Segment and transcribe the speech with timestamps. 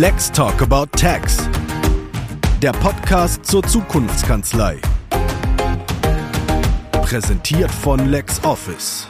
[0.00, 1.38] Let's Talk About Tax.
[2.62, 4.80] Der Podcast zur Zukunftskanzlei.
[6.92, 9.08] Präsentiert von LexOffice.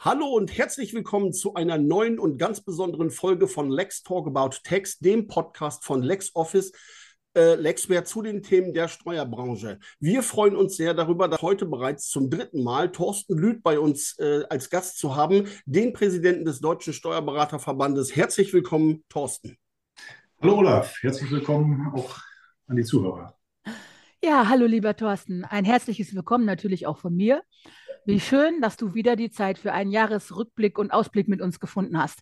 [0.00, 4.56] Hallo und herzlich willkommen zu einer neuen und ganz besonderen Folge von Lex Talk About
[4.64, 6.72] Tax, dem Podcast von LexOffice
[7.34, 9.78] äh, Lexware zu den Themen der Steuerbranche.
[9.98, 14.18] Wir freuen uns sehr darüber, dass heute bereits zum dritten Mal Thorsten Lüth bei uns
[14.18, 18.14] äh, als Gast zu haben, den Präsidenten des Deutschen Steuerberaterverbandes.
[18.14, 19.56] Herzlich willkommen, Thorsten.
[20.40, 22.18] Hallo Olaf, herzlich willkommen auch
[22.66, 23.36] an die Zuhörer.
[24.24, 25.44] Ja, hallo lieber Thorsten.
[25.44, 27.42] Ein herzliches Willkommen natürlich auch von mir.
[28.04, 32.00] Wie schön, dass du wieder die Zeit für einen Jahresrückblick und Ausblick mit uns gefunden
[32.00, 32.20] hast.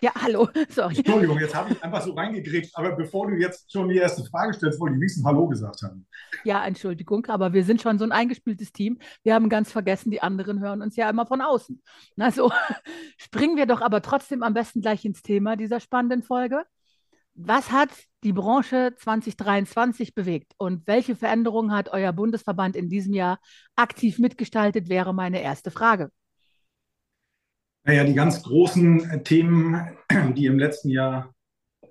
[0.00, 0.96] Ja, hallo, sorry.
[0.96, 4.54] Entschuldigung, jetzt habe ich einfach so reingegrätscht, aber bevor du jetzt schon die erste Frage
[4.54, 6.06] stellst, wollte ich wenigstens Hallo gesagt haben.
[6.44, 8.98] Ja, Entschuldigung, aber wir sind schon so ein eingespieltes Team.
[9.22, 11.82] Wir haben ganz vergessen, die anderen hören uns ja immer von außen.
[12.18, 12.52] Also
[13.16, 16.64] springen wir doch aber trotzdem am besten gleich ins Thema dieser spannenden Folge.
[17.34, 17.90] Was hat
[18.24, 23.38] die Branche 2023 bewegt und welche Veränderungen hat euer Bundesverband in diesem Jahr
[23.76, 26.10] aktiv mitgestaltet, wäre meine erste Frage.
[27.86, 29.96] Naja, die ganz großen äh, Themen,
[30.36, 31.32] die im letzten Jahr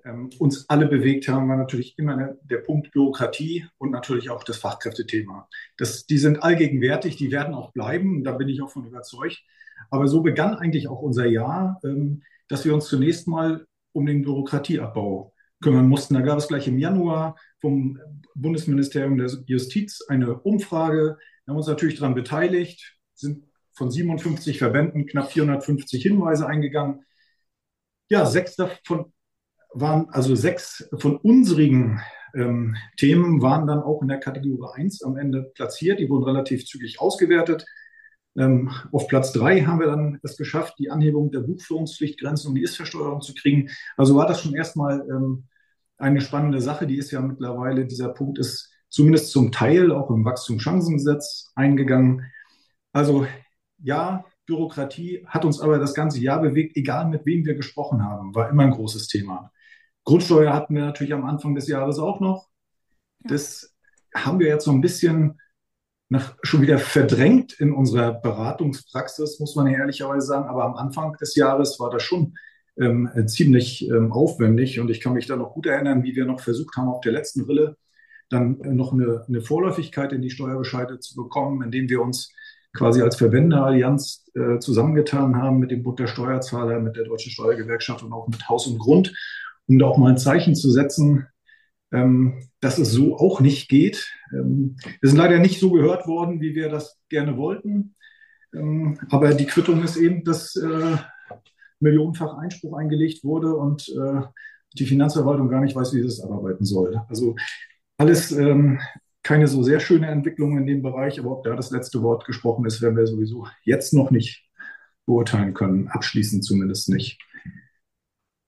[0.04, 4.58] ähm, uns alle bewegt haben, war natürlich immer der, Punkt Bürokratie und natürlich auch das
[4.58, 5.48] Fachkräftethema.
[5.78, 9.42] Das, die sind allgegenwärtig, die werden auch bleiben, da bin ich auch von überzeugt.
[9.90, 14.20] Aber so begann eigentlich auch unser Jahr, ähm, dass wir uns zunächst mal um den
[14.20, 16.12] Bürokratieabbau kümmern mussten.
[16.12, 17.98] Da gab es gleich im Januar vom
[18.34, 21.16] Bundesministerium der Justiz eine Umfrage.
[21.46, 27.04] Wir haben uns natürlich daran beteiligt, sind von 57 Verbänden knapp 450 Hinweise eingegangen.
[28.08, 29.12] Ja, sechs davon
[29.72, 32.00] waren, also sechs von unseren
[32.34, 36.00] ähm, Themen waren dann auch in der Kategorie 1 am Ende platziert.
[36.00, 37.66] Die wurden relativ zügig ausgewertet.
[38.38, 42.62] Ähm, auf Platz 3 haben wir dann es geschafft, die Anhebung der Buchführungspflichtgrenzen und die
[42.62, 43.70] Ist-Versteuerung zu kriegen.
[43.96, 45.44] Also war das schon erstmal ähm,
[45.98, 46.86] eine spannende Sache.
[46.86, 52.30] Die ist ja mittlerweile, dieser Punkt ist zumindest zum Teil auch im Wachstumschancengesetz eingegangen.
[52.92, 53.26] Also
[53.78, 58.34] ja, Bürokratie hat uns aber das ganze Jahr bewegt, egal mit wem wir gesprochen haben,
[58.34, 59.50] war immer ein großes Thema.
[60.04, 62.48] Grundsteuer hatten wir natürlich am Anfang des Jahres auch noch.
[63.20, 63.74] Das
[64.14, 65.40] haben wir jetzt so ein bisschen
[66.08, 70.48] nach, schon wieder verdrängt in unserer Beratungspraxis, muss man ehrlicherweise sagen.
[70.48, 72.36] Aber am Anfang des Jahres war das schon
[72.78, 74.78] ähm, ziemlich ähm, aufwendig.
[74.78, 77.12] Und ich kann mich da noch gut erinnern, wie wir noch versucht haben, auf der
[77.12, 77.76] letzten Rille
[78.28, 82.32] dann noch eine, eine Vorläufigkeit in die Steuerbescheide zu bekommen, indem wir uns
[82.76, 88.02] quasi als Verwenderallianz äh, zusammengetan haben mit dem Bund der Steuerzahler, mit der Deutschen Steuergewerkschaft
[88.02, 89.14] und auch mit Haus und Grund,
[89.66, 91.26] um da auch mal ein Zeichen zu setzen,
[91.92, 94.08] ähm, dass es so auch nicht geht.
[94.32, 97.94] Ähm, wir sind leider nicht so gehört worden, wie wir das gerne wollten.
[98.54, 100.96] Ähm, aber die Quittung ist eben, dass äh,
[101.80, 104.22] millionenfach Einspruch eingelegt wurde und äh,
[104.74, 107.00] die Finanzverwaltung gar nicht weiß, wie sie es abarbeiten soll.
[107.08, 107.36] Also
[107.98, 108.78] alles ähm,
[109.26, 112.64] keine so sehr schöne Entwicklung in dem Bereich, aber ob da das letzte Wort gesprochen
[112.64, 114.48] ist, werden wir sowieso jetzt noch nicht
[115.04, 117.20] beurteilen können, abschließend zumindest nicht.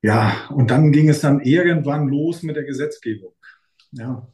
[0.03, 3.33] Ja, und dann ging es dann irgendwann los mit der Gesetzgebung.
[3.91, 4.29] Ja,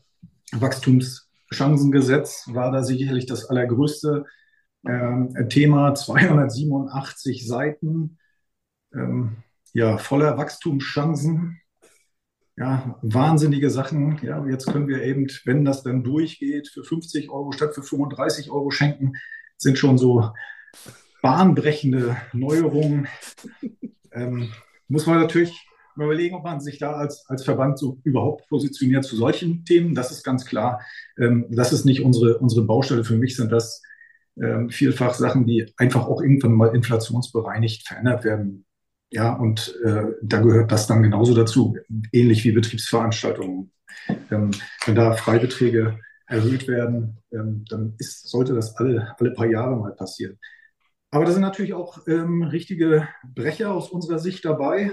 [0.52, 4.26] Wachstumschancengesetz war da sicherlich das allergrößte
[4.82, 8.18] äh, Thema, 287 Seiten,
[8.92, 9.38] ähm,
[9.72, 11.58] ja, voller Wachstumschancen
[12.56, 14.18] ja, wahnsinnige Sachen.
[14.22, 18.50] Ja, jetzt können wir eben, wenn das dann durchgeht, für 50 Euro statt für 35
[18.50, 19.14] Euro schenken,
[19.56, 20.30] sind schon so
[21.22, 23.08] bahnbrechende Neuerungen.
[24.12, 24.52] Ähm,
[24.88, 25.66] muss man natürlich
[25.96, 29.94] überlegen, ob man sich da als, als Verband so überhaupt positioniert zu solchen Themen.
[29.94, 30.80] Das ist ganz klar.
[31.18, 33.04] Ähm, das ist nicht unsere, unsere Baustelle.
[33.04, 33.82] Für mich sind das
[34.40, 38.66] ähm, vielfach Sachen, die einfach auch irgendwann mal inflationsbereinigt verändert werden
[39.14, 41.76] ja, und äh, da gehört das dann genauso dazu,
[42.10, 43.70] ähnlich wie Betriebsveranstaltungen.
[44.08, 44.50] Ähm,
[44.86, 49.94] wenn da Freibeträge erhöht werden, ähm, dann ist, sollte das alle, alle paar Jahre mal
[49.94, 50.36] passieren.
[51.12, 54.90] Aber da sind natürlich auch ähm, richtige Brecher aus unserer Sicht dabei,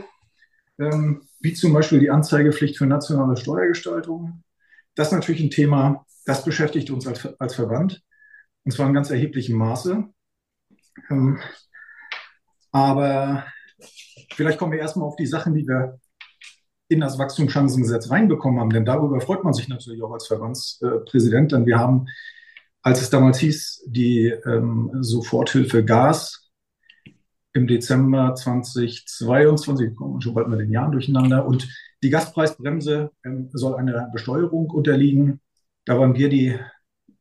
[0.79, 4.43] ähm, wie zum Beispiel die Anzeigepflicht für nationale Steuergestaltung.
[4.93, 8.03] Das ist natürlich ein Thema, das beschäftigt uns als, als Verband,
[8.65, 10.03] und zwar in ganz erheblichem Maße.
[11.09, 11.39] Ähm,
[12.71, 13.45] aber
[14.33, 15.99] Vielleicht kommen wir erstmal auf die Sachen, die wir
[16.87, 21.65] in das Wachstumschancengesetz reinbekommen haben, denn darüber freut man sich natürlich auch als Verbandspräsident, denn
[21.65, 22.07] wir haben,
[22.81, 26.51] als es damals hieß, die ähm, Soforthilfe Gas
[27.53, 31.69] im Dezember 2022, kommen schon bald mit den Jahren durcheinander, und
[32.03, 35.39] die Gaspreisbremse ähm, soll einer Besteuerung unterliegen.
[35.85, 36.59] Da waren wir die,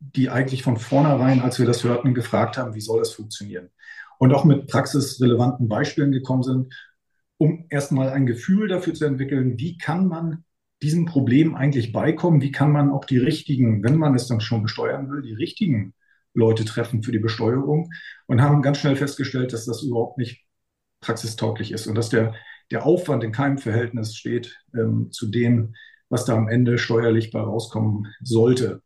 [0.00, 3.70] die eigentlich von vornherein, als wir das hörten, gefragt haben, wie soll das funktionieren?
[4.20, 6.72] Und auch mit praxisrelevanten Beispielen gekommen sind
[7.40, 10.44] um erstmal ein Gefühl dafür zu entwickeln, wie kann man
[10.82, 14.62] diesem Problem eigentlich beikommen, wie kann man auch die richtigen, wenn man es dann schon
[14.62, 15.94] besteuern will, die richtigen
[16.34, 17.90] Leute treffen für die Besteuerung
[18.26, 20.44] und haben ganz schnell festgestellt, dass das überhaupt nicht
[21.00, 22.34] praxistauglich ist und dass der,
[22.70, 25.74] der Aufwand in keinem Verhältnis steht ähm, zu dem,
[26.10, 28.82] was da am Ende steuerlich bei rauskommen sollte.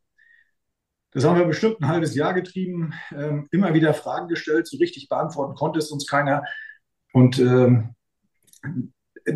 [1.15, 5.09] Das haben wir bestimmt ein halbes Jahr getrieben, ähm, immer wieder Fragen gestellt, so richtig
[5.09, 6.43] beantworten konnte es uns keiner.
[7.13, 7.95] Und ähm,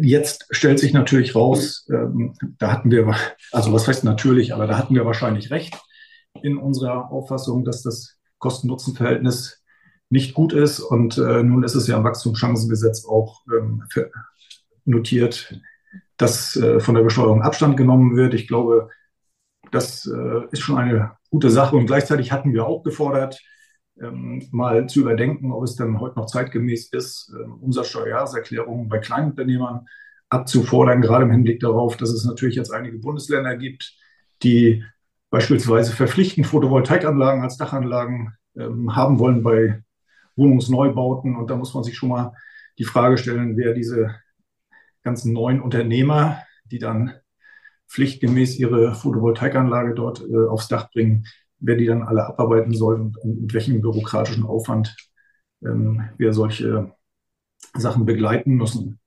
[0.00, 3.14] jetzt stellt sich natürlich raus, ähm, da hatten wir,
[3.52, 5.78] also was heißt natürlich, aber da hatten wir wahrscheinlich recht
[6.42, 9.62] in unserer Auffassung, dass das Kosten-Nutzen-Verhältnis
[10.10, 10.80] nicht gut ist.
[10.80, 13.84] Und äh, nun ist es ja im Wachstumschancengesetz auch ähm,
[14.84, 15.60] notiert,
[16.16, 18.34] dass äh, von der Besteuerung Abstand genommen wird.
[18.34, 18.90] Ich glaube,
[19.70, 21.76] das äh, ist schon eine gute Sache.
[21.76, 23.40] Und gleichzeitig hatten wir auch gefordert,
[24.00, 29.86] ähm, mal zu überdenken, ob es dann heute noch zeitgemäß ist, ähm, Umsatzsteuerjahreserklärungen bei Kleinunternehmern
[30.30, 33.96] abzufordern, gerade im Hinblick darauf, dass es natürlich jetzt einige Bundesländer gibt,
[34.42, 34.84] die
[35.30, 39.82] beispielsweise verpflichtend Photovoltaikanlagen als Dachanlagen ähm, haben wollen bei
[40.36, 41.36] Wohnungsneubauten.
[41.36, 42.32] Und da muss man sich schon mal
[42.78, 44.14] die Frage stellen, wer diese
[45.02, 47.14] ganzen neuen Unternehmer, die dann
[47.88, 51.26] pflichtgemäß ihre Photovoltaikanlage dort äh, aufs Dach bringen,
[51.58, 54.94] wer die dann alle abarbeiten soll und, und mit welchem bürokratischen Aufwand
[55.62, 56.92] ähm, wir solche
[57.74, 59.00] Sachen begleiten müssen.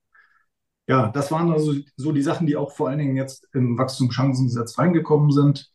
[0.88, 4.78] Ja, das waren also so die Sachen, die auch vor allen Dingen jetzt im Wachstumschancengesetz
[4.78, 5.72] reingekommen sind.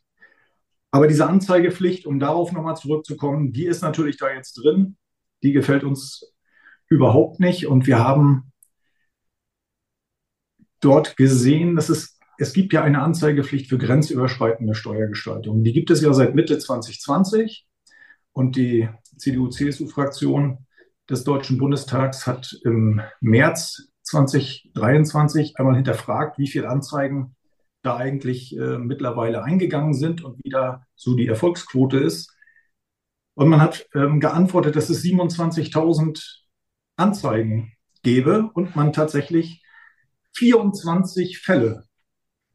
[0.91, 4.97] Aber diese Anzeigepflicht, um darauf nochmal zurückzukommen, die ist natürlich da jetzt drin.
[5.43, 6.33] Die gefällt uns
[6.87, 7.67] überhaupt nicht.
[7.67, 8.51] Und wir haben
[10.79, 15.63] dort gesehen, dass es, es gibt ja eine Anzeigepflicht für grenzüberschreitende Steuergestaltung.
[15.63, 17.67] Die gibt es ja seit Mitte 2020
[18.31, 18.87] und die
[19.17, 20.65] CDU-CSU-Fraktion
[21.09, 27.35] des Deutschen Bundestags hat im März 2023 einmal hinterfragt, wie viele Anzeigen
[27.81, 32.33] da eigentlich äh, mittlerweile eingegangen sind und wie da so die Erfolgsquote ist.
[33.33, 36.41] Und man hat ähm, geantwortet, dass es 27.000
[36.95, 37.73] Anzeigen
[38.03, 39.63] gäbe und man tatsächlich
[40.33, 41.86] 24 Fälle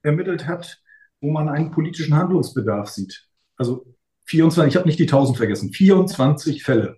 [0.03, 0.83] ermittelt hat,
[1.21, 3.29] wo man einen politischen Handlungsbedarf sieht.
[3.57, 3.87] Also
[4.27, 6.97] 24, ich habe nicht die 1000 vergessen, 24 Fälle.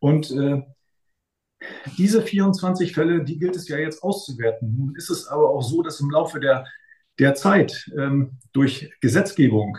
[0.00, 0.62] Und äh,
[1.96, 4.76] diese 24 Fälle, die gilt es ja jetzt auszuwerten.
[4.76, 6.66] Nun ist es aber auch so, dass im Laufe der,
[7.18, 9.78] der Zeit ähm, durch Gesetzgebung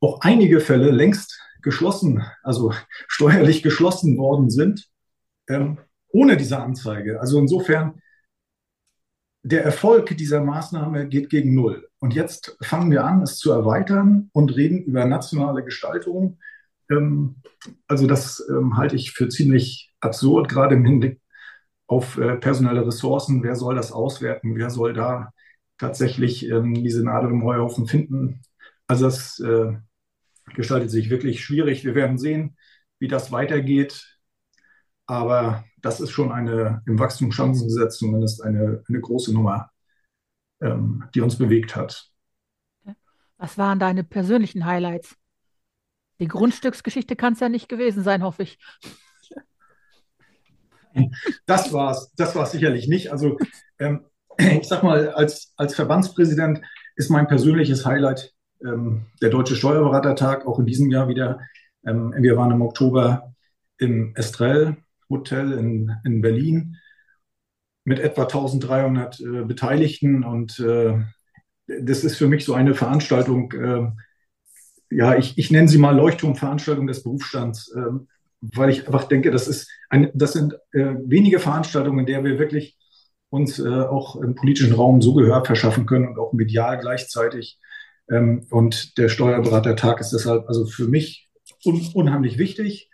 [0.00, 2.74] auch einige Fälle längst geschlossen, also
[3.08, 4.88] steuerlich geschlossen worden sind,
[5.48, 5.78] ähm,
[6.08, 7.20] ohne diese Anzeige.
[7.20, 8.00] Also insofern
[9.44, 11.86] der Erfolg dieser Maßnahme geht gegen Null.
[11.98, 16.38] Und jetzt fangen wir an, es zu erweitern und reden über nationale Gestaltung.
[16.90, 17.36] Ähm,
[17.86, 21.20] also das ähm, halte ich für ziemlich absurd, gerade im Hinblick
[21.86, 23.42] auf äh, personelle Ressourcen.
[23.42, 24.56] Wer soll das auswerten?
[24.56, 25.32] Wer soll da
[25.76, 28.40] tatsächlich ähm, diese Nadel im Heuhaufen finden?
[28.86, 29.74] Also das äh,
[30.54, 31.84] gestaltet sich wirklich schwierig.
[31.84, 32.56] Wir werden sehen,
[32.98, 34.13] wie das weitergeht.
[35.06, 39.70] Aber das ist schon eine, im Wachstumschancengesetz zumindest eine, eine große Nummer,
[40.60, 42.10] ähm, die uns bewegt hat.
[43.36, 45.16] Was waren deine persönlichen Highlights?
[46.20, 48.58] Die Grundstücksgeschichte kann es ja nicht gewesen sein, hoffe ich.
[51.44, 53.10] Das war es, das war sicherlich nicht.
[53.10, 53.36] Also
[53.78, 54.06] ähm,
[54.38, 56.62] ich sag mal, als, als Verbandspräsident
[56.96, 58.32] ist mein persönliches Highlight
[58.64, 61.40] ähm, der Deutsche Steuerberatertag, auch in diesem Jahr wieder.
[61.84, 63.34] Ähm, wir waren im Oktober
[63.78, 64.76] im Estrell
[65.08, 66.76] Hotel in, in Berlin
[67.84, 70.24] mit etwa 1300 äh, Beteiligten.
[70.24, 71.00] Und äh,
[71.66, 73.90] das ist für mich so eine Veranstaltung, äh,
[74.90, 77.98] ja, ich, ich nenne sie mal Leuchtturmveranstaltung des Berufsstands, äh,
[78.40, 82.38] weil ich einfach denke, das, ist ein, das sind äh, wenige Veranstaltungen, in der wir
[82.38, 82.76] wirklich
[83.30, 87.58] uns äh, auch im politischen Raum so Gehör verschaffen können und auch medial gleichzeitig.
[88.10, 91.28] Ähm, und der Steuerberatertag ist deshalb also für mich
[91.64, 92.90] un unheimlich wichtig.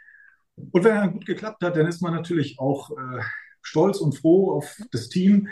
[0.71, 3.21] Und wenn er gut geklappt hat, dann ist man natürlich auch äh,
[3.62, 5.49] stolz und froh auf das Team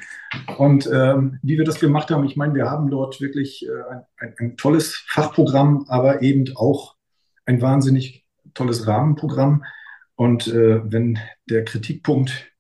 [0.57, 2.25] und ähm, wie wir das gemacht haben.
[2.25, 6.97] Ich meine, wir haben dort wirklich äh, ein, ein, tolles Fachprogramm, aber eben auch
[7.45, 9.65] ein wahnsinnig tolles Rahmenprogramm.
[10.15, 12.51] Und äh, wenn der Kritikpunkt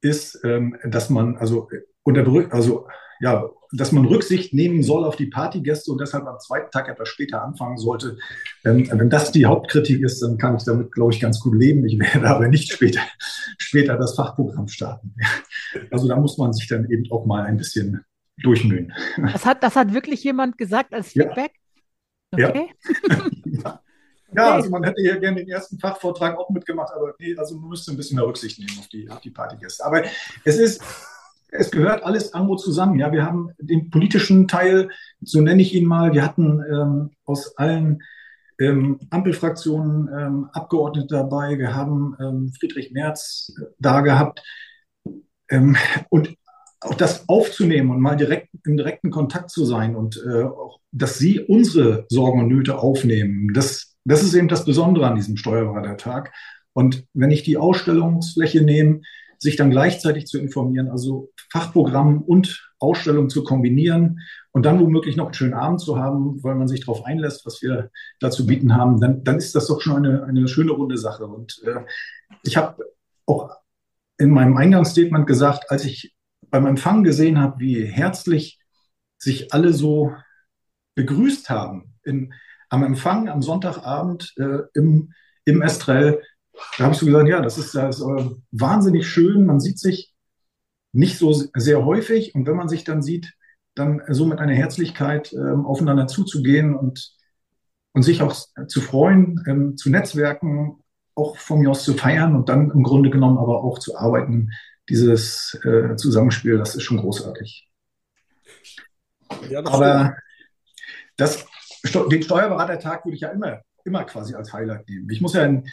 [0.00, 1.68] ist, ähm, dass man also
[2.02, 2.88] unter also
[3.20, 7.08] ja, dass man Rücksicht nehmen soll auf die Partygäste und deshalb am zweiten Tag etwas
[7.08, 8.18] später anfangen sollte.
[8.64, 11.84] Ähm, wenn das die Hauptkritik ist, dann kann ich damit, glaube ich, ganz gut leben.
[11.86, 13.00] Ich werde aber nicht später,
[13.58, 15.14] später das Fachprogramm starten.
[15.92, 18.04] Also da muss man sich dann eben auch mal ein bisschen
[18.38, 18.92] durchmühen.
[19.32, 21.52] Das hat, das hat wirklich jemand gesagt als Feedback?
[22.36, 22.48] Ja.
[22.48, 22.70] Okay.
[23.44, 23.80] ja.
[24.32, 27.68] Ja, also man hätte hier gerne den ersten Fachvortrag auch mitgemacht, aber nee, also man
[27.68, 29.84] müsste ein bisschen mehr Rücksicht nehmen auf die, auf die Partygäste.
[29.84, 30.04] Aber
[30.44, 30.80] es ist,
[31.52, 32.98] es gehört alles irgendwo zusammen.
[32.98, 34.90] Ja, wir haben den politischen Teil,
[35.20, 36.12] so nenne ich ihn mal.
[36.12, 38.02] Wir hatten ähm, aus allen
[38.58, 41.58] ähm, Ampelfraktionen ähm, Abgeordnete dabei.
[41.58, 44.42] Wir haben ähm, Friedrich Merz äh, da gehabt.
[45.48, 45.76] Ähm,
[46.10, 46.36] und
[46.80, 51.18] auch das aufzunehmen und mal direkt im direkten Kontakt zu sein und äh, auch, dass
[51.18, 56.32] sie unsere Sorgen und Nöte aufnehmen, das, das ist eben das Besondere an diesem Steuerberatertag.
[56.72, 59.02] Und wenn ich die Ausstellungsfläche nehme,
[59.40, 64.20] sich dann gleichzeitig zu informieren, also Fachprogramm und Ausstellung zu kombinieren
[64.52, 67.62] und dann womöglich noch einen schönen Abend zu haben, weil man sich darauf einlässt, was
[67.62, 70.98] wir da zu bieten haben, dann, dann ist das doch schon eine, eine schöne runde
[70.98, 71.26] Sache.
[71.26, 71.80] Und äh,
[72.44, 72.84] ich habe
[73.26, 73.50] auch
[74.18, 76.14] in meinem Eingangsstatement gesagt, als ich
[76.50, 78.60] beim Empfang gesehen habe, wie herzlich
[79.18, 80.12] sich alle so
[80.96, 82.34] begrüßt haben in,
[82.68, 85.12] am Empfang am Sonntagabend äh, im,
[85.44, 86.22] im Estrell,
[86.76, 89.46] da habe ich so gesagt, ja, das ist, das ist äh, wahnsinnig schön.
[89.46, 90.14] Man sieht sich
[90.92, 93.34] nicht so sehr häufig und wenn man sich dann sieht,
[93.74, 97.14] dann so mit einer Herzlichkeit ähm, aufeinander zuzugehen und,
[97.92, 98.34] und sich auch
[98.66, 100.78] zu freuen, ähm, zu netzwerken,
[101.14, 104.50] auch von mir aus zu feiern und dann im Grunde genommen aber auch zu arbeiten,
[104.88, 107.68] dieses äh, Zusammenspiel, das ist schon großartig.
[109.48, 110.16] Ja, das aber
[111.16, 111.46] das,
[112.10, 115.08] den Steuerberatertag würde ich ja immer, immer quasi als Highlight nehmen.
[115.10, 115.68] Ich muss ja in,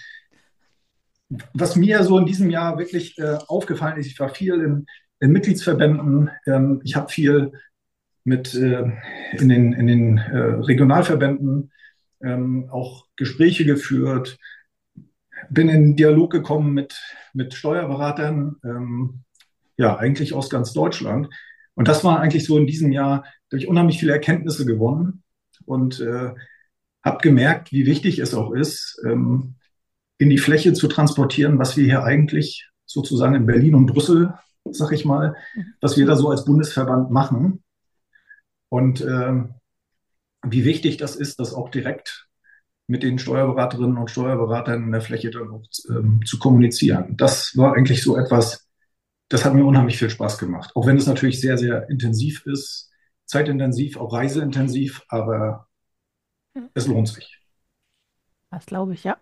[1.54, 4.86] was mir so in diesem Jahr wirklich äh, aufgefallen ist, ich war viel in,
[5.20, 7.52] in Mitgliedsverbänden, ähm, ich habe viel
[8.24, 8.84] mit äh,
[9.34, 11.72] in den, in den äh, Regionalverbänden
[12.22, 14.38] ähm, auch Gespräche geführt,
[15.50, 17.00] bin in Dialog gekommen mit,
[17.34, 19.24] mit Steuerberatern, ähm,
[19.78, 21.30] ja, eigentlich aus ganz Deutschland.
[21.76, 25.24] Und das war eigentlich so in diesem Jahr, da habe ich unheimlich viele Erkenntnisse gewonnen
[25.66, 26.32] und äh,
[27.04, 29.57] habe gemerkt, wie wichtig es auch ist, ähm,
[30.18, 34.34] in die Fläche zu transportieren, was wir hier eigentlich sozusagen in Berlin und Brüssel,
[34.72, 35.36] sag ich mal,
[35.82, 37.64] was wir da so als Bundesverband machen.
[38.70, 39.56] Und ähm,
[40.44, 42.28] wie wichtig das ist, das auch direkt
[42.88, 47.18] mit den Steuerberaterinnen und Steuerberatern in der Fläche dann auch ähm, zu kommunizieren.
[47.18, 48.68] Das war eigentlich so etwas,
[49.30, 50.72] das hat mir unheimlich viel Spaß gemacht.
[50.74, 52.90] Auch wenn es natürlich sehr, sehr intensiv ist,
[53.26, 55.68] zeitintensiv, auch reiseintensiv, aber
[56.74, 57.40] es lohnt sich.
[58.52, 59.18] Das glaube ich, ja.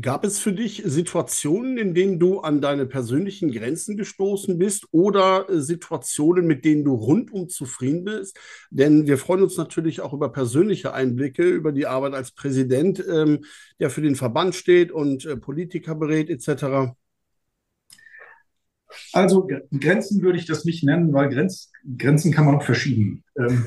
[0.00, 5.48] Gab es für dich Situationen, in denen du an deine persönlichen Grenzen gestoßen bist oder
[5.48, 8.36] äh, Situationen, mit denen du rundum zufrieden bist?
[8.70, 13.44] Denn wir freuen uns natürlich auch über persönliche Einblicke, über die Arbeit als Präsident, ähm,
[13.78, 16.94] der für den Verband steht und äh, Politiker berät etc.
[19.12, 19.48] Also
[19.78, 23.22] Grenzen würde ich das nicht nennen, weil Grenz, Grenzen kann man auch verschieben.
[23.38, 23.66] Ähm,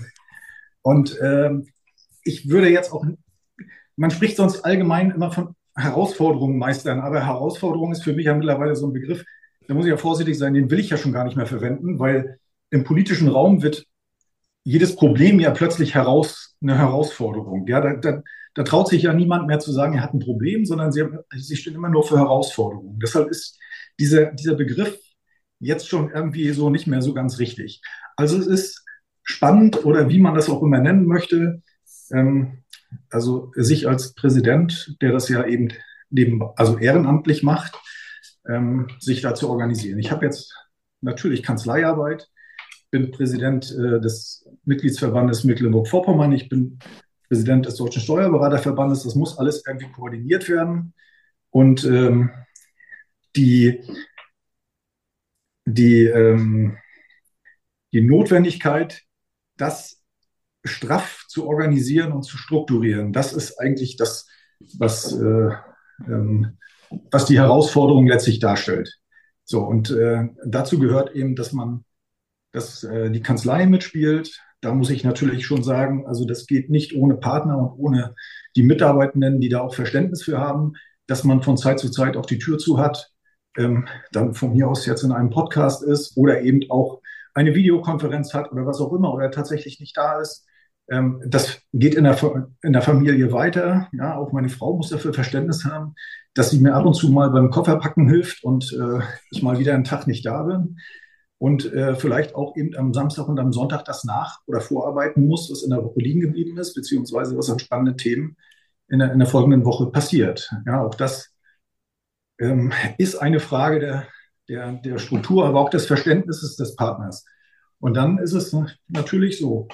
[0.82, 1.68] und ähm,
[2.24, 3.06] ich würde jetzt auch,
[3.96, 7.00] man spricht sonst allgemein immer von Herausforderungen meistern.
[7.00, 9.24] Aber Herausforderung ist für mich ja mittlerweile so ein Begriff,
[9.68, 12.00] da muss ich ja vorsichtig sein, den will ich ja schon gar nicht mehr verwenden,
[12.00, 13.86] weil im politischen Raum wird
[14.64, 17.68] jedes Problem ja plötzlich heraus eine Herausforderung.
[17.68, 18.22] Ja, da, da,
[18.54, 21.06] da traut sich ja niemand mehr zu sagen, er hat ein Problem, sondern sie,
[21.36, 23.00] sie stehen immer nur für Herausforderungen.
[23.00, 23.58] Deshalb ist
[24.00, 25.00] dieser, dieser Begriff
[25.60, 27.82] jetzt schon irgendwie so nicht mehr so ganz richtig.
[28.16, 28.86] Also es ist
[29.24, 31.62] spannend oder wie man das auch immer nennen möchte.
[32.12, 32.64] Ähm,
[33.10, 35.70] also sich als Präsident, der das ja eben
[36.10, 37.78] neben, also ehrenamtlich macht,
[38.48, 40.00] ähm, sich da zu organisieren.
[40.00, 40.54] Ich habe jetzt
[41.02, 42.30] natürlich Kanzleiarbeit,
[42.92, 46.80] bin Präsident äh, des Mitgliedsverbandes Mecklenburg-Vorpommern, ich bin
[47.28, 49.04] Präsident des Deutschen Steuerberaterverbandes.
[49.04, 50.94] Das muss alles irgendwie koordiniert werden.
[51.50, 52.32] Und ähm,
[53.36, 53.82] die,
[55.66, 56.78] die, ähm,
[57.92, 59.02] die Notwendigkeit,
[59.58, 59.97] das
[60.64, 63.14] straff zu organisieren und zu strukturieren.
[63.14, 64.28] Das ist eigentlich das,
[64.78, 65.50] was, äh,
[66.08, 66.58] ähm,
[67.12, 68.98] was die Herausforderung letztlich darstellt.
[69.44, 71.86] So, und äh, dazu gehört eben, dass man,
[72.52, 74.42] dass äh, die Kanzlei mitspielt.
[74.62, 78.16] Da muss ich natürlich schon sagen, also das geht nicht ohne Partner und ohne
[78.56, 80.74] die Mitarbeitenden, die da auch Verständnis für haben,
[81.06, 83.12] dass man von Zeit zu Zeit auch die Tür zu hat,
[83.58, 87.02] ähm, dann von mir aus jetzt in einem Podcast ist oder eben auch
[87.34, 90.47] eine Videokonferenz hat oder was auch immer oder tatsächlich nicht da ist.
[90.90, 92.18] Ähm, das geht in der,
[92.62, 93.90] in der Familie weiter.
[93.92, 95.96] Ja, auch meine Frau muss dafür Verständnis haben,
[96.34, 99.00] dass sie mir ab und zu mal beim Kofferpacken hilft und äh,
[99.32, 100.78] ich mal wieder einen Tag nicht da bin.
[101.40, 105.52] Und äh, vielleicht auch eben am Samstag und am Sonntag das nach- oder vorarbeiten muss,
[105.52, 108.38] was in der Woche liegen geblieben ist, beziehungsweise was an spannenden Themen
[108.88, 110.50] in der, in der folgenden Woche passiert.
[110.66, 111.36] Ja, auch das
[112.40, 114.08] ähm, ist eine Frage der,
[114.50, 117.26] der, der Struktur, aber auch des Verständnisses des Partners.
[117.80, 118.56] Und dann ist es
[118.88, 119.68] natürlich so,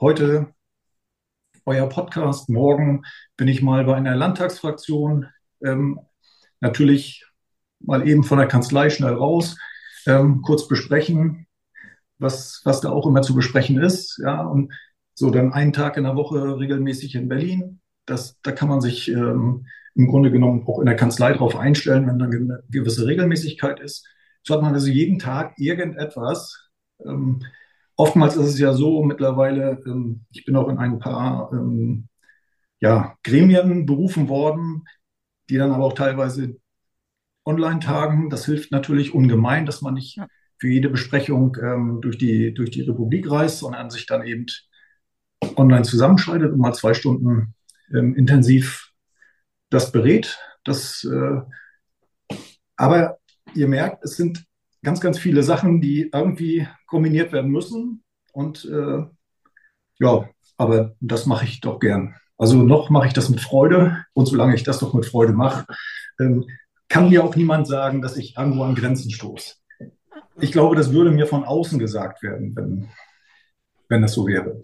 [0.00, 0.54] heute
[1.66, 3.02] euer Podcast, morgen
[3.36, 5.26] bin ich mal bei einer Landtagsfraktion,
[5.62, 6.00] ähm,
[6.60, 7.26] natürlich
[7.80, 9.58] mal eben von der Kanzlei schnell raus,
[10.06, 11.46] ähm, kurz besprechen,
[12.18, 14.18] was, was da auch immer zu besprechen ist.
[14.24, 14.72] Ja, und
[15.14, 17.80] so dann einen Tag in der Woche regelmäßig in Berlin.
[18.06, 22.06] Das, da kann man sich ähm, im Grunde genommen auch in der Kanzlei darauf einstellen,
[22.06, 24.08] wenn dann eine gewisse Regelmäßigkeit ist.
[24.44, 26.70] So hat man also jeden Tag irgendetwas.
[27.04, 27.42] Ähm,
[28.00, 32.08] oftmals ist es ja so mittlerweile, ähm, ich bin auch in ein paar ähm,
[32.80, 34.84] ja, Gremien berufen worden,
[35.50, 36.56] die dann aber auch teilweise
[37.44, 38.30] online tagen.
[38.30, 40.18] Das hilft natürlich ungemein, dass man nicht
[40.58, 44.46] für jede Besprechung ähm, durch, die, durch die Republik reist, sondern sich dann eben
[45.56, 47.54] online zusammenschaltet und mal zwei Stunden
[47.92, 48.92] ähm, intensiv
[49.68, 50.38] das berät.
[50.64, 52.36] Das, äh,
[52.76, 53.18] aber
[53.54, 54.44] ihr merkt, es sind
[54.82, 58.02] ganz, ganz viele Sachen, die irgendwie kombiniert werden müssen.
[58.32, 59.04] Und äh,
[59.98, 62.14] ja, aber das mache ich doch gern.
[62.38, 64.04] Also noch mache ich das mit Freude.
[64.14, 65.66] Und solange ich das doch mit Freude mache,
[66.18, 66.46] ähm,
[66.88, 69.54] kann mir auch niemand sagen, dass ich irgendwo an Grenzen stoße.
[70.40, 72.88] Ich glaube, das würde mir von außen gesagt werden, wenn,
[73.88, 74.62] wenn das so wäre.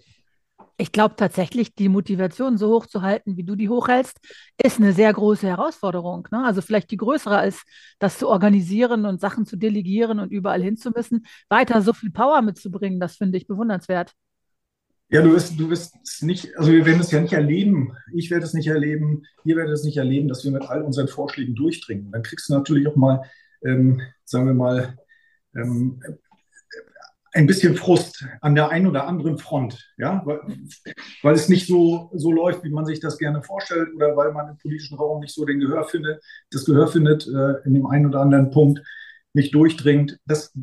[0.79, 4.19] Ich glaube tatsächlich, die Motivation so hoch zu halten, wie du die hochhältst,
[4.63, 6.29] ist eine sehr große Herausforderung.
[6.31, 6.45] Ne?
[6.45, 7.63] Also vielleicht die größere als
[7.99, 13.01] das zu organisieren und Sachen zu delegieren und überall hinzumüssen, weiter so viel Power mitzubringen,
[13.01, 14.13] das finde ich bewundernswert.
[15.09, 17.97] Ja, du wirst, du wirst es nicht, also wir werden es ja nicht erleben.
[18.13, 21.07] Ich werde es nicht erleben, ihr werdet es nicht erleben, dass wir mit all unseren
[21.07, 22.11] Vorschlägen durchdringen.
[22.11, 23.23] Dann kriegst du natürlich auch mal,
[23.65, 24.99] ähm, sagen wir mal,
[25.55, 26.03] ähm,
[27.37, 30.41] ein bisschen Frust an der einen oder anderen Front, ja, weil,
[31.23, 34.49] weil, es nicht so, so läuft, wie man sich das gerne vorstellt oder weil man
[34.49, 38.07] im politischen Raum nicht so den Gehör findet, das Gehör findet äh, in dem einen
[38.07, 38.81] oder anderen Punkt
[39.35, 40.19] nicht durchdringt.
[40.25, 40.55] Das,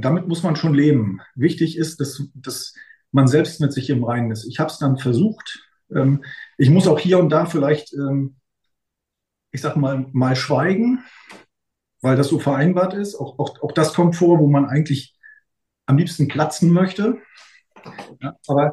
[0.00, 1.20] damit muss man schon leben.
[1.36, 2.74] Wichtig ist, dass, dass
[3.12, 4.46] man selbst mit sich im Reinen ist.
[4.46, 5.64] Ich habe es dann versucht.
[5.94, 6.24] Ähm,
[6.58, 8.36] ich muss auch hier und da vielleicht, ähm,
[9.52, 11.04] ich sage mal, mal schweigen,
[12.02, 13.14] weil das so vereinbart ist.
[13.14, 15.15] Auch, auch, auch das kommt vor, wo man eigentlich
[15.86, 17.18] am liebsten platzen möchte.
[18.20, 18.72] Ja, aber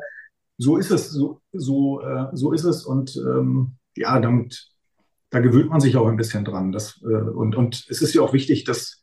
[0.58, 4.70] so ist es, so, so, äh, so ist es und ähm, ja, damit,
[5.30, 6.72] da gewöhnt man sich auch ein bisschen dran.
[6.72, 9.02] Das, äh, und, und es ist ja auch wichtig, dass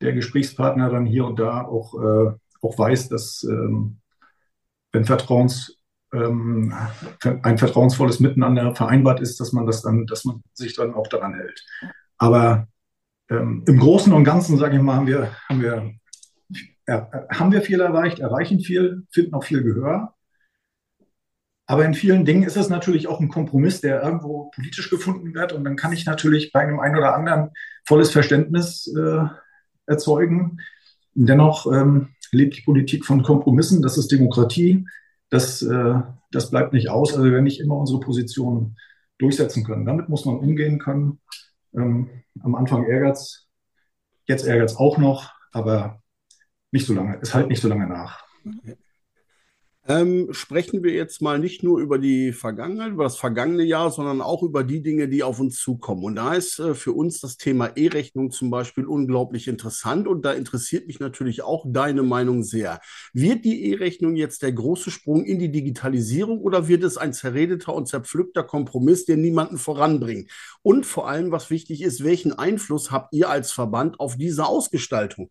[0.00, 2.32] der Gesprächspartner dann hier und da auch, äh,
[2.62, 4.00] auch weiß, dass ähm,
[4.92, 5.76] wenn Vertrauens,
[6.12, 6.74] ähm,
[7.42, 11.34] ein vertrauensvolles Miteinander vereinbart ist, dass man das dann, dass man sich dann auch daran
[11.34, 11.64] hält.
[12.16, 12.68] Aber
[13.28, 15.92] ähm, im Großen und Ganzen, sage ich mal, haben wir, haben wir
[16.88, 20.14] haben wir viel erreicht, erreichen viel, finden auch viel Gehör.
[21.66, 25.52] Aber in vielen Dingen ist es natürlich auch ein Kompromiss, der irgendwo politisch gefunden wird.
[25.52, 27.50] Und dann kann ich natürlich bei einem einen oder anderen
[27.84, 29.26] volles Verständnis äh,
[29.84, 30.60] erzeugen.
[31.12, 33.82] Dennoch ähm, lebt die Politik von Kompromissen.
[33.82, 34.86] Das ist Demokratie.
[35.28, 37.12] Das, äh, das bleibt nicht aus.
[37.12, 38.76] Also wir werden nicht immer unsere Position
[39.18, 39.84] durchsetzen können.
[39.84, 41.20] Damit muss man umgehen können.
[41.74, 42.08] Ähm,
[42.40, 43.46] am Anfang ärgert es,
[44.26, 46.02] jetzt ärgert es auch noch, aber
[46.70, 48.24] nicht so lange, es halt nicht so lange nach.
[49.90, 54.20] Ähm, sprechen wir jetzt mal nicht nur über die Vergangenheit, über das vergangene Jahr, sondern
[54.20, 56.04] auch über die Dinge, die auf uns zukommen.
[56.04, 60.32] Und da ist äh, für uns das Thema E-Rechnung zum Beispiel unglaublich interessant und da
[60.32, 62.80] interessiert mich natürlich auch deine Meinung sehr.
[63.14, 67.72] Wird die E-Rechnung jetzt der große Sprung in die Digitalisierung oder wird es ein zerredeter
[67.72, 70.30] und zerpflückter Kompromiss, der niemanden voranbringt?
[70.60, 75.30] Und vor allem, was wichtig ist, welchen Einfluss habt ihr als Verband auf diese Ausgestaltung?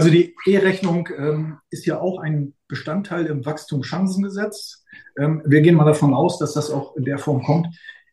[0.00, 4.82] Also die E-Rechnung ähm, ist ja auch ein Bestandteil im Wachstumschancengesetz.
[5.18, 7.66] Ähm, wir gehen mal davon aus, dass das auch in der Form kommt.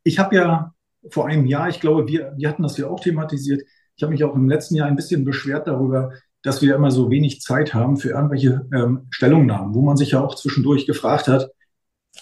[0.04, 0.73] Ich habe ja
[1.10, 3.62] vor einem Jahr, ich glaube, wir, wir hatten das ja auch thematisiert,
[3.95, 7.10] ich habe mich auch im letzten Jahr ein bisschen beschwert darüber, dass wir immer so
[7.10, 11.52] wenig Zeit haben für irgendwelche ähm, Stellungnahmen, wo man sich ja auch zwischendurch gefragt hat,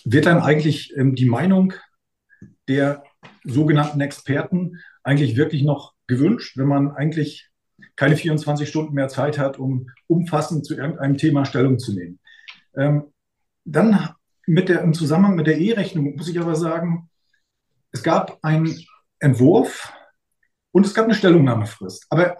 [0.04, 1.74] wird dann eigentlich ähm, die Meinung
[2.68, 3.02] der
[3.44, 7.50] sogenannten Experten eigentlich wirklich noch gewünscht, wenn man eigentlich
[7.96, 12.20] keine 24 Stunden mehr Zeit hat, um umfassend zu irgendeinem Thema Stellung zu nehmen.
[12.76, 13.14] Ähm,
[13.64, 14.10] dann
[14.46, 17.10] mit der, im Zusammenhang mit der E-Rechnung muss ich aber sagen,
[17.92, 18.78] es gab einen
[19.20, 19.94] Entwurf
[20.72, 22.08] und es gab eine Stellungnahmefrist.
[22.10, 22.38] Aber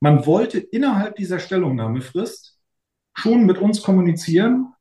[0.00, 2.58] man wollte innerhalb dieser Stellungnahmefrist
[3.14, 4.74] schon mit uns kommunizieren,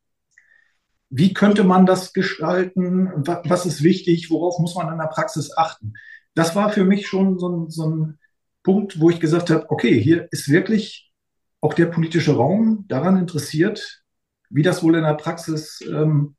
[1.10, 5.94] wie könnte man das gestalten, was ist wichtig, worauf muss man in der Praxis achten.
[6.34, 8.20] Das war für mich schon so ein, so ein
[8.66, 11.14] Punkt, wo ich gesagt habe, okay, hier ist wirklich
[11.62, 14.04] auch der politische Raum daran interessiert,
[14.50, 16.36] wie das wohl in der Praxis ähm,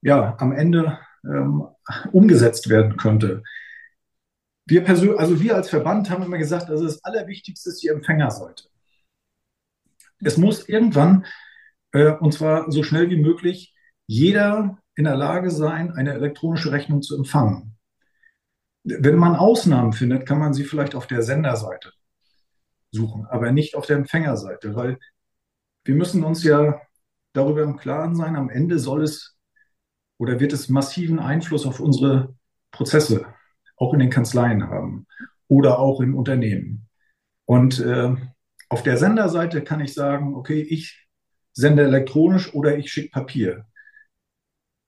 [0.00, 1.66] ja, am Ende ähm,
[2.12, 3.42] umgesetzt werden könnte.
[4.64, 8.68] Wir persönlich, also wir als Verband haben immer gesagt, also das Allerwichtigste ist die Empfängerseite.
[10.20, 11.26] Es muss irgendwann,
[11.92, 13.74] äh, und zwar so schnell wie möglich,
[14.06, 17.75] jeder in der Lage sein, eine elektronische Rechnung zu empfangen.
[18.88, 21.90] Wenn man Ausnahmen findet, kann man sie vielleicht auf der Senderseite
[22.92, 24.98] suchen, aber nicht auf der Empfängerseite, weil
[25.84, 26.80] wir müssen uns ja
[27.32, 29.36] darüber im Klaren sein, am Ende soll es
[30.18, 32.36] oder wird es massiven Einfluss auf unsere
[32.70, 33.26] Prozesse,
[33.76, 35.06] auch in den Kanzleien haben
[35.48, 36.88] oder auch in Unternehmen.
[37.44, 38.14] Und äh,
[38.68, 41.08] auf der Senderseite kann ich sagen, okay, ich
[41.52, 43.66] sende elektronisch oder ich schicke Papier.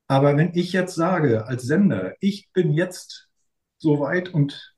[0.07, 3.28] Aber wenn ich jetzt sage als Sender, ich bin jetzt
[3.79, 4.75] so weit und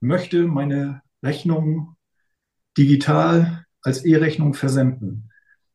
[0.00, 1.96] möchte meine Rechnung
[2.76, 5.30] digital als E-Rechnung versenden,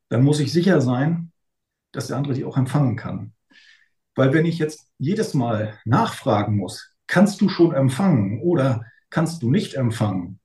[0.10, 1.32] dann muss ich sicher sein,
[1.92, 3.34] dass der andere die auch empfangen kann.
[4.16, 9.50] Weil wenn ich jetzt jedes Mal nachfragen muss, kannst du schon empfangen oder kannst du
[9.50, 10.40] nicht empfangen,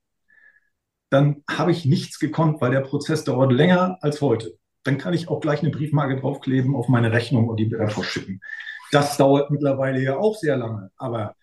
[1.11, 4.59] dann habe ich nichts gekonnt, weil der Prozess dauert länger als heute.
[4.83, 8.41] Dann kann ich auch gleich eine Briefmarke draufkleben auf meine Rechnung und die wieder verschicken.
[8.93, 11.35] Das dauert mittlerweile ja auch sehr lange, aber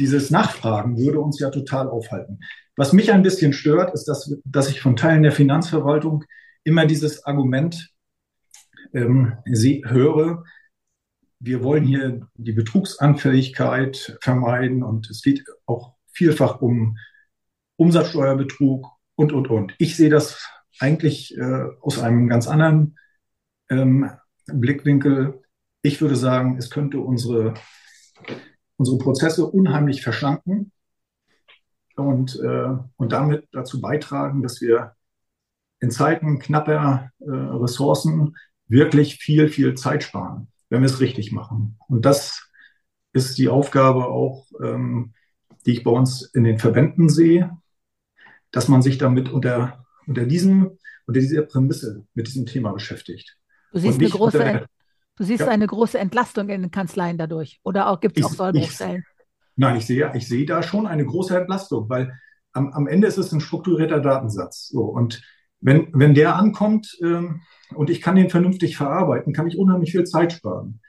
[0.00, 2.40] dieses Nachfragen würde uns ja total aufhalten.
[2.76, 6.24] Was mich ein bisschen stört, ist, dass, dass ich von Teilen der Finanzverwaltung
[6.64, 7.90] immer dieses Argument
[8.92, 10.44] ähm, sie, höre,
[11.38, 16.98] wir wollen hier die Betrugsanfälligkeit vermeiden und es geht auch vielfach um
[17.76, 19.74] Umsatzsteuerbetrug und, und, und.
[19.78, 20.46] Ich sehe das
[20.78, 22.98] eigentlich äh, aus einem ganz anderen
[23.70, 24.10] ähm,
[24.46, 25.42] Blickwinkel.
[25.82, 27.54] Ich würde sagen, es könnte unsere,
[28.80, 30.72] unsere Prozesse unheimlich verschlanken
[31.96, 34.96] und, äh, und damit dazu beitragen, dass wir
[35.80, 41.78] in Zeiten knapper äh, Ressourcen wirklich viel, viel Zeit sparen, wenn wir es richtig machen.
[41.88, 42.50] Und das
[43.12, 45.12] ist die Aufgabe auch, ähm,
[45.66, 47.50] die ich bei uns in den Verbänden sehe
[48.50, 53.36] dass man sich damit unter, unter, diesem, unter dieser Prämisse mit diesem Thema beschäftigt.
[53.72, 54.66] Du siehst, eine große, unter,
[55.20, 55.48] du siehst ja.
[55.48, 57.60] eine große Entlastung in den Kanzleien dadurch.
[57.62, 59.04] Oder auch gibt es auch Sollbruchstellen?
[59.54, 62.18] Nein, ich sehe, ich sehe da schon eine große Entlastung, weil
[62.52, 64.68] am, am Ende ist es ein strukturierter Datensatz.
[64.68, 65.22] So, und
[65.60, 67.42] wenn, wenn der ankommt ähm,
[67.74, 70.80] und ich kann den vernünftig verarbeiten, kann ich unheimlich viel Zeit sparen.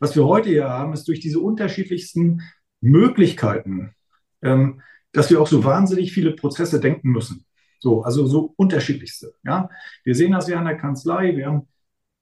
[0.00, 2.42] Was wir heute ja haben, ist durch diese unterschiedlichsten
[2.82, 3.94] Möglichkeiten,
[4.42, 7.46] ähm, dass wir auch so wahnsinnig viele Prozesse denken müssen.
[7.80, 9.32] So, also so unterschiedlichste.
[9.44, 9.70] Ja,
[10.04, 11.34] wir sehen das ja an der Kanzlei.
[11.34, 11.68] Wir haben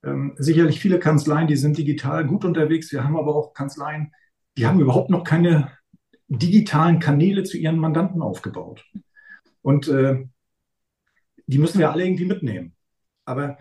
[0.04, 2.92] ähm, sicherlich viele Kanzleien, die sind digital gut unterwegs.
[2.92, 4.12] Wir haben aber auch Kanzleien,
[4.56, 5.72] die haben überhaupt noch keine
[6.28, 8.84] digitalen Kanäle zu ihren Mandanten aufgebaut.
[9.62, 10.26] Und äh,
[11.46, 12.74] die müssen wir alle irgendwie mitnehmen.
[13.24, 13.58] Aber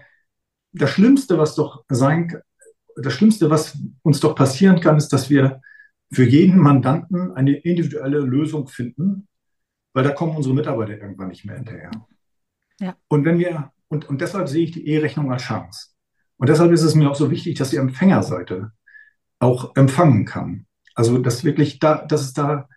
[0.72, 2.42] das Schlimmste, was doch sein,
[2.96, 5.62] das Schlimmste, was uns doch passieren kann, ist, dass wir
[6.12, 9.28] für jeden Mandanten eine individuelle Lösung finden,
[9.94, 11.92] weil da kommen unsere Mitarbeiter irgendwann nicht mehr hinterher.
[12.80, 12.96] Ja.
[13.08, 15.95] Und wenn wir, und, und deshalb sehe ich die E-Rechnung als Chance.
[16.38, 18.72] Und deshalb ist es mir auch so wichtig, dass die Empfängerseite
[19.40, 20.66] auch empfangen kann.
[20.96, 22.68] Also, dass wirklich da, dass es da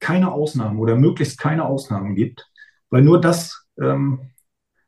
[0.00, 2.50] keine Ausnahmen oder möglichst keine Ausnahmen gibt,
[2.90, 4.30] weil nur das, ähm,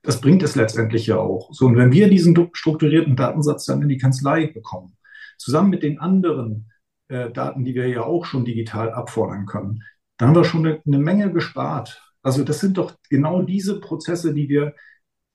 [0.03, 1.53] das bringt es letztendlich ja auch.
[1.53, 4.97] So, und wenn wir diesen strukturierten Datensatz dann in die Kanzlei bekommen,
[5.37, 6.71] zusammen mit den anderen
[7.09, 9.83] äh, Daten, die wir ja auch schon digital abfordern können.
[10.17, 12.03] Da haben wir schon eine, eine Menge gespart.
[12.23, 14.75] Also das sind doch genau diese Prozesse, die wir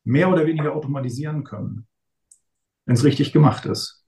[0.04, 1.88] mehr oder weniger automatisieren können,
[2.86, 4.04] wenn es richtig gemacht ist.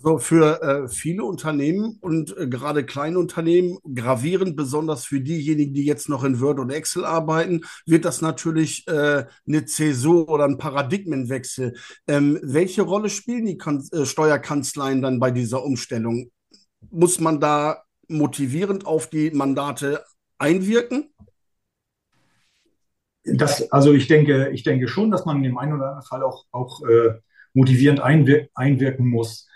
[0.00, 5.84] Also für äh, viele Unternehmen und äh, gerade kleine Unternehmen, gravierend besonders für diejenigen, die
[5.84, 10.56] jetzt noch in Word und Excel arbeiten, wird das natürlich äh, eine Zäsur oder ein
[10.56, 11.74] Paradigmenwechsel.
[12.06, 16.30] Ähm, welche Rolle spielen die kan äh, Steuerkanzleien dann bei dieser Umstellung?
[16.90, 20.04] Muss man da motivierend auf die Mandate
[20.38, 21.10] einwirken?
[23.34, 26.22] Das, also ich denke, ich denke schon, dass man in dem einen oder anderen Fall
[26.22, 27.14] auch, auch äh,
[27.54, 29.48] motivierend einwir einwirken muss.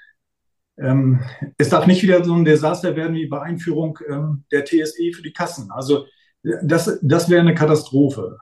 [0.79, 1.21] Ähm,
[1.59, 5.23] es darf nicht wieder so ein Desaster werden wie bei Einführung ähm, der TSE für
[5.23, 5.71] die Kassen.
[5.71, 6.07] Also
[6.43, 8.39] das, das wäre eine Katastrophe.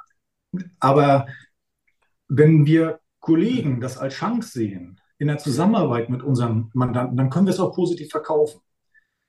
[0.78, 1.26] Aber
[2.28, 7.46] wenn wir Kollegen das als Chance sehen, in der Zusammenarbeit mit unseren Mandanten, dann können
[7.46, 8.60] wir es auch positiv verkaufen.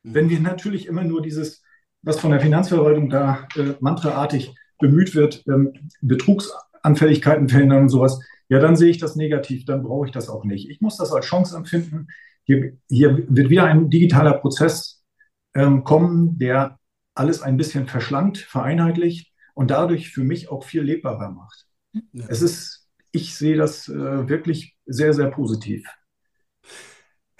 [0.03, 0.13] Mhm.
[0.13, 1.63] Wenn wir natürlich immer nur dieses,
[2.01, 8.59] was von der Finanzverwaltung da äh, mantraartig bemüht wird, ähm, Betrugsanfälligkeiten verhindern und sowas, ja,
[8.59, 10.69] dann sehe ich das negativ, dann brauche ich das auch nicht.
[10.69, 12.07] Ich muss das als Chance empfinden,
[12.43, 15.03] hier, hier wird wieder ein digitaler Prozess
[15.53, 16.77] ähm, kommen, der
[17.13, 21.65] alles ein bisschen verschlankt, vereinheitlicht und dadurch für mich auch viel lebbarer macht.
[22.13, 22.25] Ja.
[22.27, 25.85] Es ist, ich sehe das äh, wirklich sehr, sehr positiv.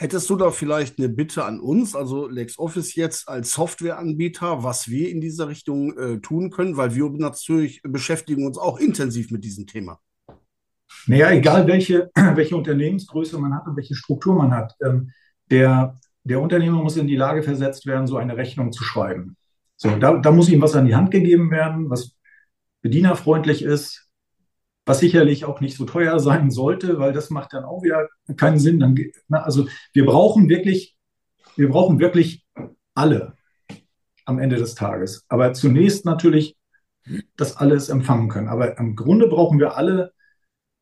[0.01, 5.11] Hättest du da vielleicht eine Bitte an uns, also LexOffice jetzt als Softwareanbieter, was wir
[5.11, 9.67] in dieser Richtung äh, tun können, weil wir natürlich beschäftigen uns auch intensiv mit diesem
[9.67, 9.99] Thema.
[11.05, 15.11] Naja, egal welche, welche Unternehmensgröße man hat und welche Struktur man hat, ähm,
[15.51, 19.37] der, der Unternehmer muss in die Lage versetzt werden, so eine Rechnung zu schreiben.
[19.77, 22.15] So, da, da muss ihm was an die Hand gegeben werden, was
[22.81, 24.09] bedienerfreundlich ist,
[24.85, 28.59] was sicherlich auch nicht so teuer sein sollte, weil das macht dann auch wieder keinen
[28.59, 28.79] Sinn.
[28.79, 30.97] Dann, na, also wir brauchen wirklich,
[31.55, 32.45] wir brauchen wirklich
[32.95, 33.35] alle
[34.25, 35.25] am Ende des Tages.
[35.29, 36.57] Aber zunächst natürlich,
[37.35, 38.47] dass alle es empfangen können.
[38.47, 40.13] Aber im Grunde brauchen wir alle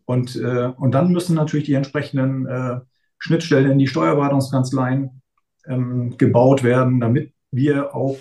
[0.05, 2.79] und, äh, und dann müssen natürlich die entsprechenden äh,
[3.19, 5.21] Schnittstellen in die Steuerberatungskanzleien
[5.67, 8.17] ähm, gebaut werden, damit wir auch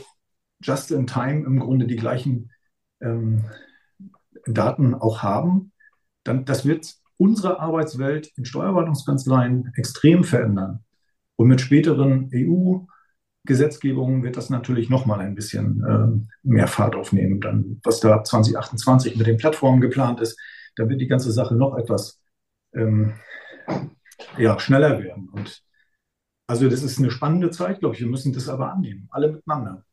[0.60, 2.50] just in time im Grunde die gleichen
[3.00, 3.44] ähm,
[4.54, 5.72] Daten auch haben.
[6.24, 10.84] Dann, das wird unsere Arbeitswelt in Steuerberatungskanzleien extrem verändern.
[11.36, 17.40] Und mit späteren EU-Gesetzgebungen wird das natürlich nochmal ein bisschen äh, mehr Fahrt aufnehmen.
[17.40, 20.38] Dann, was da 2028 mit den Plattformen geplant ist,
[20.76, 22.20] da wird die ganze Sache noch etwas
[22.74, 23.14] ähm,
[24.36, 25.28] ja, schneller werden.
[25.28, 25.62] Und
[26.46, 28.00] also das ist eine spannende Zeit, glaube ich.
[28.00, 29.84] Wir müssen das aber annehmen, alle miteinander.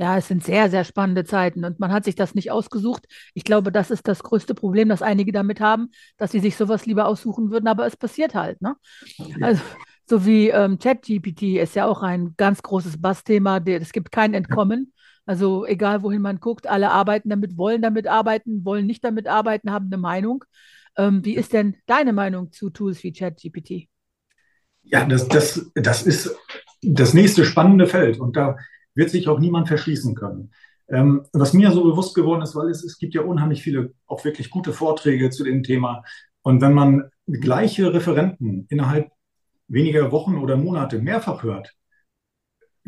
[0.00, 3.04] Ja, es sind sehr, sehr spannende Zeiten und man hat sich das nicht ausgesucht.
[3.34, 6.86] Ich glaube, das ist das größte Problem, das einige damit haben, dass sie sich sowas
[6.86, 8.62] lieber aussuchen würden, aber es passiert halt.
[8.62, 8.76] Ne?
[9.18, 9.48] Ja.
[9.48, 9.62] Also,
[10.08, 13.58] so wie ähm, ChatGPT ist ja auch ein ganz großes Bassthema.
[13.58, 14.94] Es gibt kein Entkommen.
[15.26, 19.70] Also egal, wohin man guckt, alle arbeiten damit, wollen damit arbeiten, wollen nicht damit arbeiten,
[19.70, 20.46] haben eine Meinung.
[20.96, 23.90] Ähm, wie ist denn deine Meinung zu Tools wie ChatGPT?
[24.82, 26.34] Ja, das, das, das ist
[26.80, 28.56] das nächste spannende Feld und da
[28.94, 30.52] wird sich auch niemand verschließen können.
[30.88, 34.24] Ähm, was mir so bewusst geworden ist, weil es, es gibt ja unheimlich viele auch
[34.24, 36.02] wirklich gute Vorträge zu dem Thema.
[36.42, 39.10] Und wenn man gleiche Referenten innerhalb
[39.68, 41.72] weniger Wochen oder Monate mehrfach hört,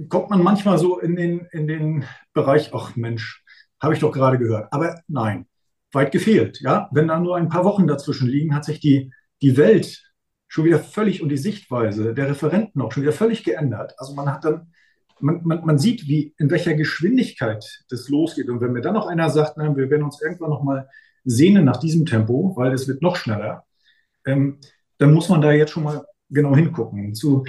[0.09, 3.45] kommt man manchmal so in den, in den Bereich, ach Mensch,
[3.81, 4.73] habe ich doch gerade gehört.
[4.73, 5.47] Aber nein,
[5.93, 6.61] weit gefehlt.
[6.61, 6.89] Ja?
[6.93, 9.13] Wenn da nur ein paar Wochen dazwischen liegen, hat sich die,
[9.43, 10.03] die Welt
[10.49, 13.95] schon wieder völlig und die Sichtweise der Referenten auch schon wieder völlig geändert.
[13.99, 14.73] Also man hat dann,
[15.21, 18.49] man, man, man sieht, wie, in welcher Geschwindigkeit das losgeht.
[18.49, 20.89] Und wenn mir dann noch einer sagt, na, wir werden uns irgendwann noch mal
[21.25, 23.65] sehnen nach diesem Tempo, weil es wird noch schneller,
[24.25, 24.59] ähm,
[24.99, 27.15] dann muss man da jetzt schon mal genau hingucken.
[27.15, 27.45] Zu,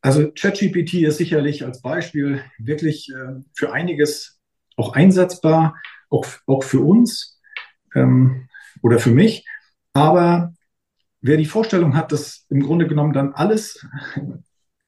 [0.00, 4.40] also ChatGPT ist sicherlich als Beispiel wirklich äh, für einiges
[4.76, 5.74] auch einsetzbar
[6.10, 7.40] auch, auch für uns
[7.94, 8.48] ähm,
[8.82, 9.46] oder für mich.
[9.92, 10.54] Aber
[11.20, 13.84] wer die Vorstellung hat, dass im Grunde genommen dann alles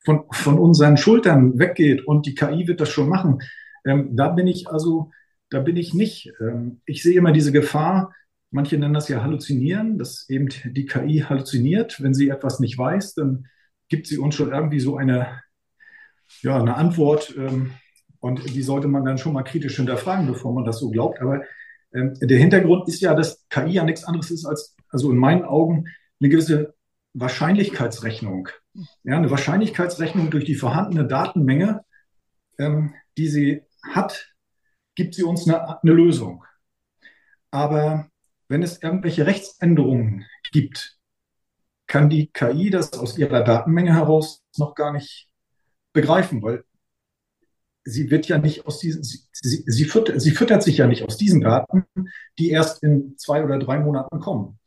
[0.09, 3.41] von, von unseren Schultern weggeht und die KI wird das schon machen,
[3.85, 5.11] ähm, da bin ich also,
[5.51, 6.33] da bin ich nicht.
[6.41, 8.15] Ähm, ich sehe immer diese Gefahr,
[8.51, 12.03] manche nennen das ja Halluzinieren, dass eben die KI halluziniert.
[12.03, 13.49] Wenn sie etwas nicht weiß, dann
[13.91, 15.43] gibt sie uns schon irgendwie so eine,
[16.41, 17.73] ja, eine Antwort, ähm,
[18.21, 21.21] und die sollte man dann schon mal kritisch hinterfragen, bevor man das so glaubt.
[21.21, 21.43] Aber
[21.93, 25.45] ähm, der Hintergrund ist ja, dass KI ja nichts anderes ist als, also in meinen
[25.45, 25.85] Augen,
[26.19, 26.75] eine gewisse
[27.15, 28.49] Wahrscheinlichkeitsrechnung.
[29.03, 31.85] Ja, eine Wahrscheinlichkeitsrechnung durch die vorhandene Datenmenge,
[32.59, 34.35] ähm, die sie hat,
[34.95, 36.45] gibt sie uns eine, eine Lösung.
[37.51, 38.09] Aber
[38.49, 40.99] wenn es irgendwelche Rechtsänderungen gibt,
[41.87, 45.29] kann die KI das aus ihrer Datenmenge heraus noch gar nicht
[45.93, 46.65] begreifen, weil
[47.85, 51.05] sie wird ja nicht aus diesen, sie, sie, sie, füttert, sie füttert sich ja nicht
[51.05, 51.87] aus diesen Daten,
[52.39, 54.59] die erst in zwei oder drei Monaten kommen.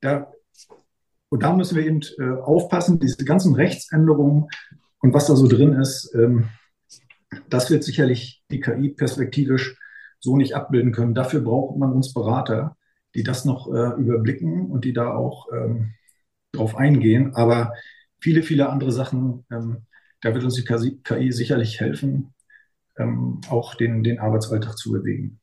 [0.00, 0.32] Da,
[1.34, 4.46] und da müssen wir eben äh, aufpassen, diese ganzen Rechtsänderungen
[5.00, 6.44] und was da so drin ist, ähm,
[7.50, 9.76] das wird sicherlich die KI perspektivisch
[10.20, 11.12] so nicht abbilden können.
[11.12, 12.76] Dafür braucht man uns Berater,
[13.16, 15.94] die das noch äh, überblicken und die da auch ähm,
[16.52, 17.34] drauf eingehen.
[17.34, 17.72] Aber
[18.20, 19.78] viele, viele andere Sachen, ähm,
[20.20, 20.62] da wird uns die
[21.02, 22.32] KI sicherlich helfen,
[23.50, 25.40] auch den, den Arbeitsalltag zu bewegen.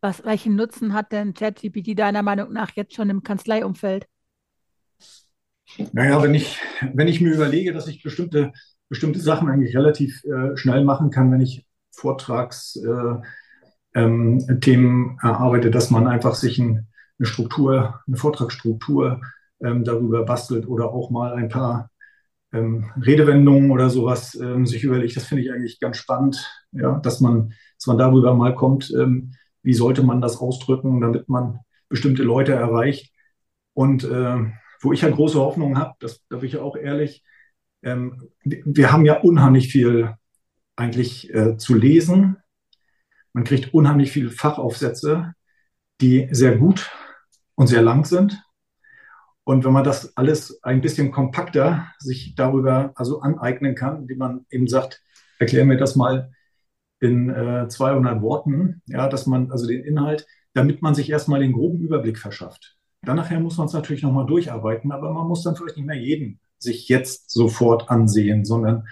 [0.00, 4.06] Was, welchen Nutzen hat denn ChatGPT deiner Meinung nach jetzt schon im Kanzleiumfeld?
[5.92, 6.58] Naja, wenn ich,
[6.94, 8.52] wenn ich mir überlege, dass ich bestimmte,
[8.88, 13.22] bestimmte Sachen eigentlich relativ äh, schnell machen kann, wenn ich Vortragsthemen
[13.94, 16.86] äh, ähm, erarbeite, dass man einfach sich ein,
[17.18, 19.20] eine Struktur, eine Vortragsstruktur
[19.60, 21.90] ähm, darüber bastelt oder auch mal ein paar
[22.52, 25.16] ähm, Redewendungen oder sowas ähm, sich überlegt.
[25.16, 29.32] Das finde ich eigentlich ganz spannend, ja, dass man, dass man darüber mal kommt, ähm,
[29.62, 33.12] wie sollte man das ausdrücken, damit man bestimmte Leute erreicht.
[33.74, 34.38] Und äh,
[34.80, 37.24] wo ich ja halt große Hoffnung habe, das da bin ich ja auch ehrlich,
[37.82, 40.14] ähm, wir haben ja unheimlich viel
[40.76, 42.36] eigentlich äh, zu lesen.
[43.32, 45.34] Man kriegt unheimlich viele Fachaufsätze,
[46.00, 46.90] die sehr gut
[47.54, 48.42] und sehr lang sind.
[49.44, 54.44] Und wenn man das alles ein bisschen kompakter sich darüber also aneignen kann, wie man
[54.50, 55.02] eben sagt,
[55.38, 56.32] erklär mir das mal
[56.98, 61.52] in äh, 200 Worten, ja, dass man also den Inhalt, damit man sich erstmal den
[61.52, 62.75] groben Überblick verschafft.
[63.06, 65.96] Dann nachher muss man es natürlich nochmal durcharbeiten, aber man muss dann vielleicht nicht mehr
[65.96, 68.86] jeden sich jetzt sofort ansehen, sondern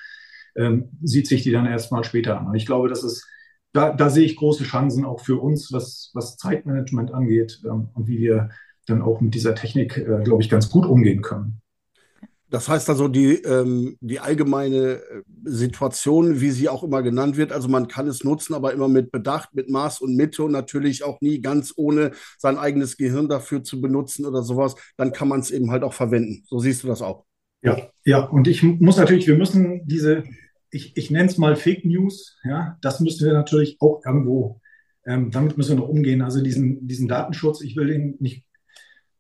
[0.57, 2.47] ähm, sieht sich die dann erstmal später an.
[2.47, 3.27] Und ich glaube, das ist
[3.75, 8.07] da, da sehe ich große Chancen auch für uns, was, was Zeitmanagement angeht ähm, und
[8.07, 8.51] wie wir
[8.87, 11.61] dann auch mit dieser Technik, äh, glaube ich, ganz gut umgehen können.
[12.55, 17.51] Das heißt also, die, ähm, die allgemeine äh, Situation, wie sie auch immer genannt wird,
[17.51, 21.03] also man kann es nutzen, aber immer mit Bedacht, mit Maß und Mitte und natürlich
[21.03, 25.41] auch nie ganz ohne sein eigenes Gehirn dafür zu benutzen oder sowas, dann kann man
[25.41, 26.45] es eben halt auch verwenden.
[26.47, 27.25] So siehst du das auch.
[27.61, 30.23] Ja, ja, und ich muss natürlich, wir müssen diese,
[30.71, 34.61] ich, ich nenne es mal Fake News, ja, das müssen wir natürlich auch irgendwo,
[35.05, 36.23] ähm, damit müssen wir noch umgehen.
[36.23, 38.45] Also diesen, diesen Datenschutz, ich will den nicht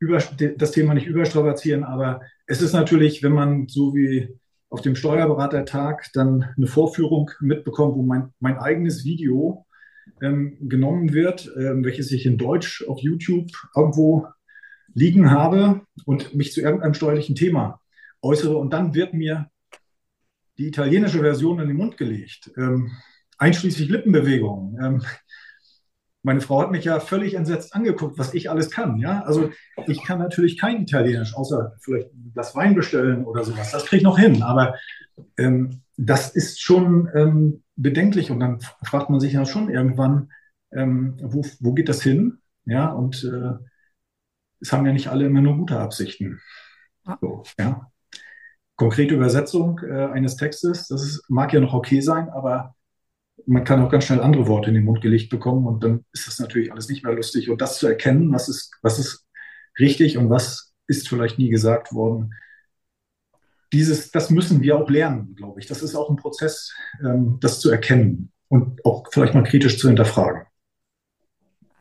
[0.04, 0.22] über,
[0.56, 4.28] das Thema nicht überstrapazieren, aber es ist natürlich, wenn man so wie
[4.68, 9.66] auf dem Steuerberatertag dann eine Vorführung mitbekommt, wo mein, mein eigenes Video
[10.20, 14.26] ähm, genommen wird, ähm, welches ich in Deutsch auf YouTube irgendwo
[14.94, 17.80] liegen habe und mich zu irgendeinem steuerlichen Thema
[18.22, 19.48] äußere und dann wird mir
[20.58, 22.92] die italienische Version in den Mund gelegt, ähm,
[23.38, 25.02] einschließlich Lippenbewegungen.
[26.24, 28.96] Meine Frau hat mich ja völlig entsetzt angeguckt, was ich alles kann.
[28.96, 29.50] Ja, also
[29.87, 33.72] ich kann natürlich kein Italienisch, außer vielleicht das Wein bestellen oder sowas.
[33.72, 34.42] Das kriege ich noch hin.
[34.42, 34.74] Aber
[35.37, 38.30] ähm, das ist schon ähm, bedenklich.
[38.30, 40.32] Und dann fragt man sich ja schon irgendwann,
[40.72, 42.38] ähm, wo, wo geht das hin?
[42.64, 43.58] Ja, und äh,
[44.60, 46.40] es haben ja nicht alle immer nur gute Absichten.
[47.20, 47.90] So, ja.
[48.76, 52.73] Konkrete Übersetzung äh, eines Textes, das ist, mag ja noch okay sein, aber
[53.47, 56.27] man kann auch ganz schnell andere Worte in den Mund gelegt bekommen und dann ist
[56.27, 57.51] das natürlich alles nicht mehr lustig.
[57.51, 59.27] Und das zu erkennen, was ist, was ist
[59.79, 62.35] richtig und was ist vielleicht nie gesagt worden,
[63.73, 65.66] dieses, das müssen wir auch lernen, glaube ich.
[65.66, 69.88] Das ist auch ein Prozess, ähm, das zu erkennen und auch vielleicht mal kritisch zu
[69.88, 70.42] hinterfragen.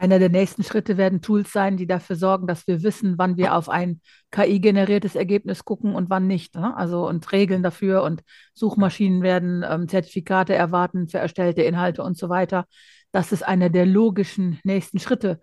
[0.03, 3.55] Einer der nächsten Schritte werden Tools sein, die dafür sorgen, dass wir wissen, wann wir
[3.55, 6.55] auf ein KI-generiertes Ergebnis gucken und wann nicht.
[6.55, 6.75] Ne?
[6.75, 8.21] Also und Regeln dafür und
[8.53, 12.65] Suchmaschinen werden ähm, Zertifikate erwarten für erstellte Inhalte und so weiter.
[13.13, 15.39] Das ist einer der logischen nächsten Schritte.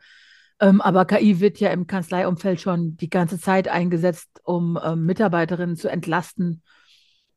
[0.61, 5.77] Ähm, aber KI wird ja im Kanzleiumfeld schon die ganze Zeit eingesetzt, um ähm, Mitarbeiterinnen
[5.77, 6.63] zu entlasten.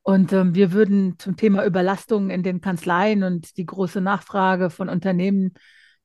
[0.01, 4.89] Und ähm, wir würden zum Thema Überlastung in den Kanzleien und die große Nachfrage von
[4.89, 5.53] Unternehmen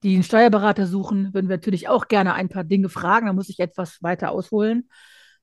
[0.02, 3.26] die einen Steuerberater suchen, würden wir natürlich auch gerne ein paar Dinge fragen.
[3.26, 4.88] Da muss ich etwas weiter ausholen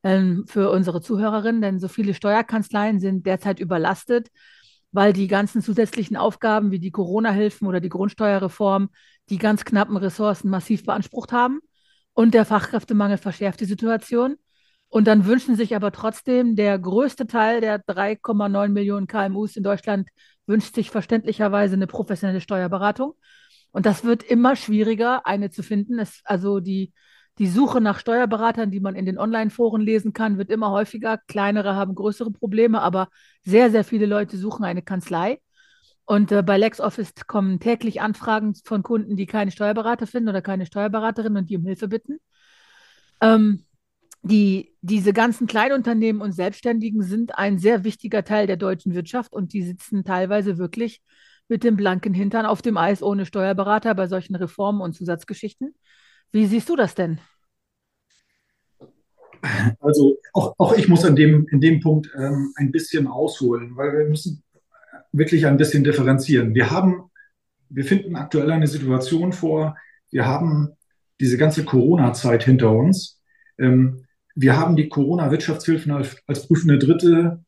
[0.04, 4.30] ähm, für unsere Zuhörerinnen, denn so viele Steuerkanzleien sind derzeit überlastet,
[4.91, 8.89] weil die ganzen zusätzlichen Aufgaben wie die Corona-Hilfen oder die Grundsteuerreform
[9.30, 11.60] die ganz knappen Ressourcen massiv beansprucht haben.
[12.13, 14.38] Und der Fachkräftemangel verschärft die Situation.
[14.88, 20.08] Und dann wünschen sich aber trotzdem der größte Teil der 3,9 Millionen KMUs in Deutschland
[20.46, 23.13] wünscht sich verständlicherweise eine professionelle Steuerberatung.
[23.76, 26.00] Und das wird immer schwieriger, eine zu finden.
[26.00, 26.94] Es, also die,
[27.40, 31.18] die Suche nach Steuerberatern, die man in den Online-Foren lesen kann, wird immer häufiger.
[31.28, 33.10] Kleinere haben größere Probleme, aber
[33.44, 35.42] sehr, sehr viele Leute suchen eine Kanzlei.
[36.06, 40.66] Und äh, bei LexOffice kommen täglich Anfragen von Kunden, die keine Steuerberater finden oder keine
[40.66, 42.20] Steuerberaterin und die um Hilfe bitten.
[43.20, 43.66] Ähm,
[44.22, 49.52] die, diese ganzen Kleinunternehmen und Selbstständigen sind ein sehr wichtiger Teil der deutschen Wirtschaft und
[49.52, 51.02] die sitzen teilweise wirklich
[51.47, 55.75] mit dem blanken Hintern auf dem Eis ohne Steuerberater bei solchen Reformen und Zusatzgeschichten.
[56.31, 57.19] Wie siehst du das denn?
[59.79, 63.93] Also auch, auch ich muss an dem, in dem Punkt ähm, ein bisschen ausholen, weil
[63.93, 64.43] wir müssen
[65.12, 66.55] wirklich ein bisschen differenzieren.
[66.55, 67.12] Wir haben,
[67.69, 69.77] wir finden aktuell eine Situation vor,
[70.10, 70.71] wir haben
[71.19, 73.21] diese ganze Corona-Zeit hinter uns.
[73.58, 77.44] Ähm, wir haben die Corona-Wirtschaftshilfen als, als prüfende Dritte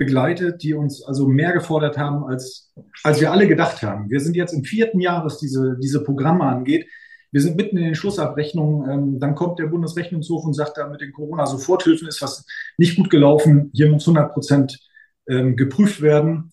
[0.00, 2.72] begleitet, die uns also mehr gefordert haben, als,
[3.04, 4.08] als wir alle gedacht haben.
[4.08, 6.86] Wir sind jetzt im vierten Jahr, was diese, diese Programme angeht.
[7.30, 8.90] Wir sind mitten in den Schlussabrechnungen.
[8.90, 12.46] Ähm, dann kommt der Bundesrechnungshof und sagt, da mit den Corona-Soforthilfen ist was
[12.78, 13.70] nicht gut gelaufen.
[13.74, 14.78] Hier muss 100 Prozent
[15.28, 16.50] ähm, geprüft werden.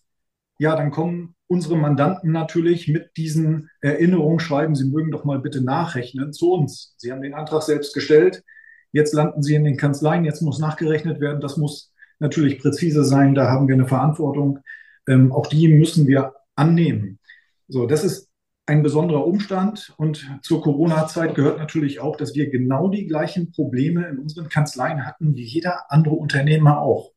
[0.59, 5.63] Ja, dann kommen unsere Mandanten natürlich mit diesen Erinnerungen schreiben, sie mögen doch mal bitte
[5.63, 6.95] nachrechnen zu uns.
[6.97, 8.43] Sie haben den Antrag selbst gestellt.
[8.91, 10.25] Jetzt landen sie in den Kanzleien.
[10.25, 11.39] Jetzt muss nachgerechnet werden.
[11.39, 14.59] Das muss natürlich präzise sein, da haben wir eine Verantwortung.
[15.07, 17.19] Ähm, auch die müssen wir annehmen.
[17.67, 18.29] So, das ist
[18.65, 24.07] ein besonderer Umstand und zur Corona-Zeit gehört natürlich auch, dass wir genau die gleichen Probleme
[24.07, 27.13] in unseren Kanzleien hatten wie jeder andere Unternehmer auch.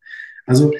[0.47, 0.73] Also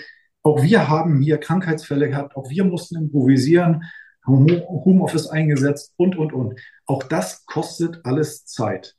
[0.43, 3.83] auch wir haben hier Krankheitsfälle gehabt, auch wir mussten improvisieren,
[4.27, 6.61] Homeoffice eingesetzt und, und, und.
[6.87, 8.97] Auch das kostet alles Zeit.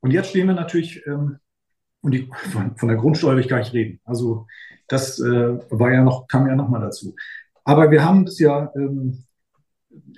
[0.00, 1.38] Und jetzt stehen wir natürlich ähm,
[2.02, 4.00] und die, von, von, der Grundsteuer will ich gar nicht reden.
[4.04, 4.46] Also
[4.88, 7.14] das äh, war ja noch, kam ja noch mal dazu.
[7.64, 9.24] Aber wir haben es ja ähm,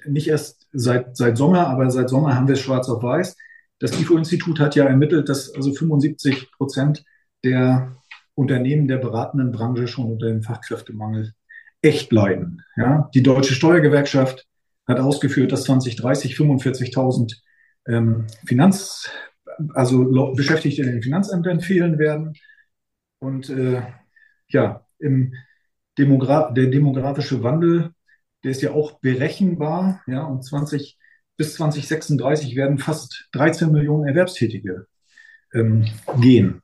[0.06, 3.36] nicht erst seit, seit Sommer, aber seit Sommer haben wir es schwarz auf weiß.
[3.78, 7.04] Das IFO-Institut hat ja ermittelt, dass also 75 Prozent
[7.44, 7.96] der
[8.34, 11.32] Unternehmen der beratenden Branche schon unter dem Fachkräftemangel
[11.82, 12.62] echt leiden.
[12.76, 13.10] Ja?
[13.14, 14.46] Die Deutsche Steuergewerkschaft
[14.86, 17.36] hat ausgeführt, dass 2030 45.000
[17.86, 19.10] ähm, Finanz,
[19.74, 22.34] also Beschäftigte in den Finanzämtern fehlen werden.
[23.18, 23.82] Und äh,
[24.48, 25.34] ja, im
[25.98, 27.90] Demogra der demografische Wandel,
[28.44, 30.02] der ist ja auch berechenbar.
[30.06, 30.98] Ja, und 20,
[31.36, 34.86] bis 2036 werden fast 13 Millionen Erwerbstätige
[35.52, 35.86] ähm,
[36.20, 36.62] gehen.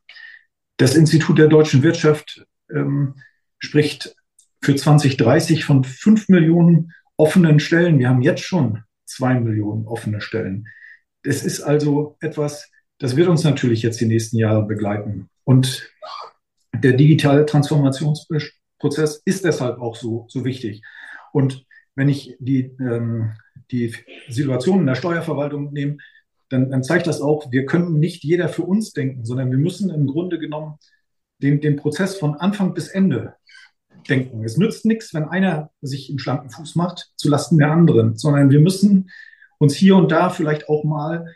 [0.77, 3.15] Das Institut der deutschen Wirtschaft ähm,
[3.59, 4.17] spricht
[4.63, 7.99] für 2030 von 5 Millionen offenen Stellen.
[7.99, 10.67] Wir haben jetzt schon 2 Millionen offene Stellen.
[11.23, 15.29] Es ist also etwas, das wird uns natürlich jetzt die nächsten Jahre begleiten.
[15.45, 15.91] Und
[16.73, 20.83] der digitale Transformationsprozess ist deshalb auch so, so wichtig.
[21.33, 21.65] Und
[21.95, 23.33] wenn ich die, ähm,
[23.71, 23.95] die
[24.29, 25.99] Situation in der Steuerverwaltung nehme,
[26.49, 29.91] dann, dann, zeigt das auch, wir können nicht jeder für uns denken, sondern wir müssen
[29.91, 30.79] im Grunde genommen
[31.39, 33.35] den, den Prozess von Anfang bis Ende
[34.09, 34.45] denken.
[34.45, 38.61] Es nützt nichts, wenn einer sich einen schlanken Fuß macht, zulasten der anderen, sondern wir
[38.61, 39.11] müssen
[39.59, 41.35] uns hier und da vielleicht auch mal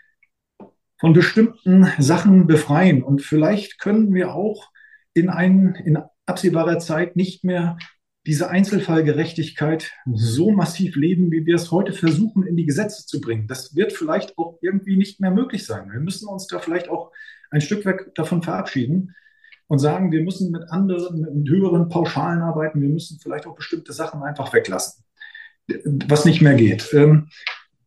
[0.98, 3.02] von bestimmten Sachen befreien.
[3.02, 4.70] Und vielleicht können wir auch
[5.14, 7.78] in, ein, in absehbarer Zeit nicht mehr
[8.26, 13.46] diese Einzelfallgerechtigkeit so massiv leben, wie wir es heute versuchen, in die Gesetze zu bringen.
[13.46, 15.90] Das wird vielleicht auch irgendwie nicht mehr möglich sein.
[15.90, 17.10] Wir müssen uns da vielleicht auch
[17.50, 19.14] ein Stück weit davon verabschieden
[19.66, 22.82] und sagen, wir müssen mit anderen, mit höheren Pauschalen arbeiten.
[22.82, 25.04] Wir müssen vielleicht auch bestimmte Sachen einfach weglassen,
[26.06, 26.92] was nicht mehr geht.
[26.92, 27.28] Ähm,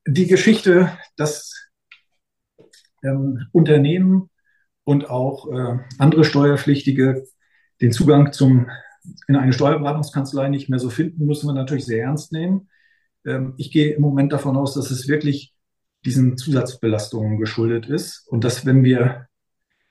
[0.07, 1.60] die Geschichte, dass
[3.03, 4.29] ähm, Unternehmen
[4.83, 7.25] und auch äh, andere Steuerpflichtige
[7.81, 8.69] den Zugang zum,
[9.27, 12.69] in eine Steuerberatungskanzlei nicht mehr so finden, müssen wir natürlich sehr ernst nehmen.
[13.25, 15.53] Ähm, ich gehe im Moment davon aus, dass es wirklich
[16.05, 19.27] diesen Zusatzbelastungen geschuldet ist und dass wenn wir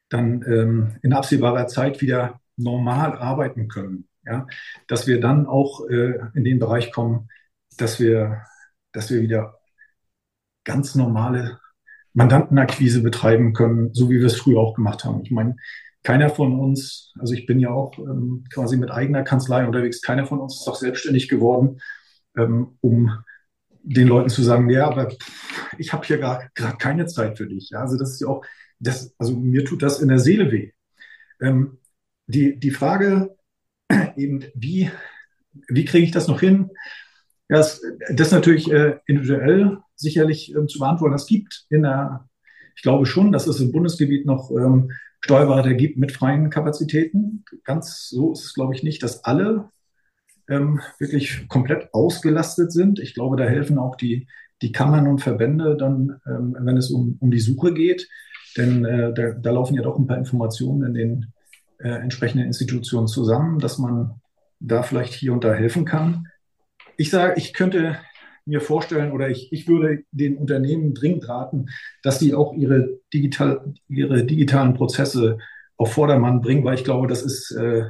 [0.09, 4.47] dann ähm, in absehbarer Zeit wieder normal arbeiten können, ja,
[4.89, 7.29] dass wir dann auch äh, in den Bereich kommen,
[7.77, 8.43] dass wir,
[8.93, 9.59] dass wir wieder
[10.65, 11.60] ganz normale
[12.13, 15.23] Mandantenakquise betreiben können, so wie wir es früher auch gemacht haben.
[15.25, 15.57] Ich meine,
[16.03, 20.27] keiner von uns, also ich bin ja auch ähm, quasi mit eigener Kanzlei unterwegs, keiner
[20.27, 21.81] von uns ist doch selbstständig geworden,
[22.37, 23.23] ähm, um
[23.83, 25.13] den Leuten zu sagen, ja, aber
[25.79, 27.71] ich habe hier gerade keine Zeit für dich.
[27.71, 28.45] Ja, also das ist ja auch,
[28.79, 30.73] das, also mir tut das in der Seele weh.
[31.41, 31.79] Ähm,
[32.27, 33.37] die, die Frage
[34.17, 34.91] eben, wie,
[35.69, 36.71] wie kriege ich das noch hin?
[37.51, 41.17] Ja, das, das ist natürlich äh, individuell sicherlich ähm, zu beantworten.
[41.17, 42.29] Es gibt in der,
[42.77, 47.45] ich glaube schon, dass es im Bundesgebiet noch ähm, Steuerberater gibt mit freien Kapazitäten.
[47.65, 49.69] Ganz so ist es, glaube ich, nicht, dass alle
[50.49, 53.01] ähm, wirklich komplett ausgelastet sind.
[53.01, 54.29] Ich glaube, da helfen auch die,
[54.63, 58.09] die Kammern und Verbände dann, wenn es um, um die Suche geht.
[58.57, 61.33] Denn äh, da, da, laufen ja doch ein paar Informationen in den
[61.79, 64.21] äh, entsprechenden Institutionen zusammen, dass man
[64.61, 66.27] da vielleicht hier und da helfen kann.
[67.01, 67.97] Ich sage, ich könnte
[68.45, 71.71] mir vorstellen oder ich, ich würde den Unternehmen dringend raten,
[72.03, 75.39] dass sie auch ihre, digital, ihre digitalen Prozesse
[75.79, 77.85] auf Vordermann bringen, weil ich glaube, das ist äh,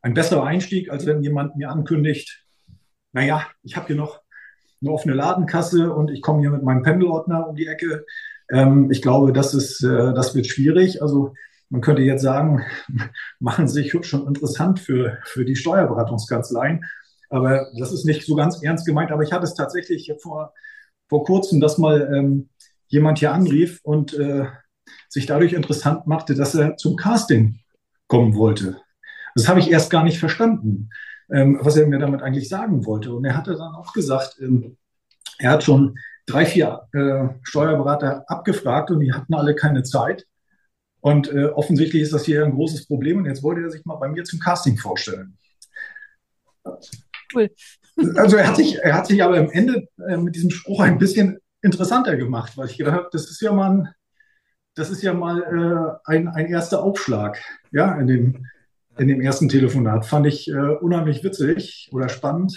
[0.00, 2.42] ein besserer Einstieg, als wenn jemand mir ankündigt,
[3.12, 4.22] naja, ich habe hier noch
[4.80, 8.06] eine offene Ladenkasse und ich komme hier mit meinem Pendelordner um die Ecke.
[8.50, 11.02] Ähm, ich glaube, das ist, äh, das wird schwierig.
[11.02, 11.34] Also
[11.68, 12.62] man könnte jetzt sagen,
[13.40, 16.82] machen Sie sich schon interessant für, für die Steuerberatungskanzleien.
[17.30, 19.10] Aber das ist nicht so ganz ernst gemeint.
[19.10, 20.52] Aber ich hatte es tatsächlich vor,
[21.08, 22.48] vor kurzem, dass mal ähm,
[22.88, 24.46] jemand hier anrief und äh,
[25.08, 27.60] sich dadurch interessant machte, dass er zum Casting
[28.06, 28.80] kommen wollte.
[29.34, 30.90] Das habe ich erst gar nicht verstanden,
[31.30, 33.12] ähm, was er mir damit eigentlich sagen wollte.
[33.14, 34.76] Und er hatte dann auch gesagt, ähm,
[35.38, 35.96] er hat schon
[36.26, 40.26] drei, vier äh, Steuerberater abgefragt und die hatten alle keine Zeit.
[41.00, 43.18] Und äh, offensichtlich ist das hier ein großes Problem.
[43.18, 45.36] Und jetzt wollte er sich mal bei mir zum Casting vorstellen.
[47.34, 47.50] Cool.
[48.16, 50.98] Also er hat sich, er hat sich aber am Ende äh, mit diesem Spruch ein
[50.98, 53.88] bisschen interessanter gemacht, weil ich gedacht habe, das ist ja mal ein,
[54.74, 58.46] das ist ja mal äh, ein, ein erster Aufschlag, ja, in dem,
[58.98, 60.06] in dem ersten Telefonat.
[60.06, 62.56] Fand ich äh, unheimlich witzig oder spannend,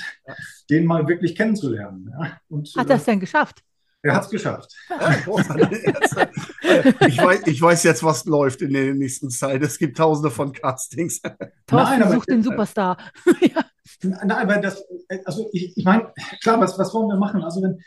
[0.71, 2.11] den mal wirklich kennenzulernen.
[2.19, 2.39] Ja.
[2.49, 3.63] Und, Hat er es denn geschafft?
[4.03, 4.73] Er hat es geschafft.
[7.07, 9.61] ich, weiß, ich weiß jetzt, was läuft in der nächsten Zeit.
[9.63, 11.19] Es gibt tausende von Castings.
[11.65, 12.97] Thorsten Nein, sucht den Superstar.
[13.41, 13.65] ja.
[14.03, 14.83] Nein, aber das,
[15.25, 16.11] also ich, ich meine,
[16.41, 17.43] klar, was, was wollen wir machen?
[17.43, 17.79] Also wenn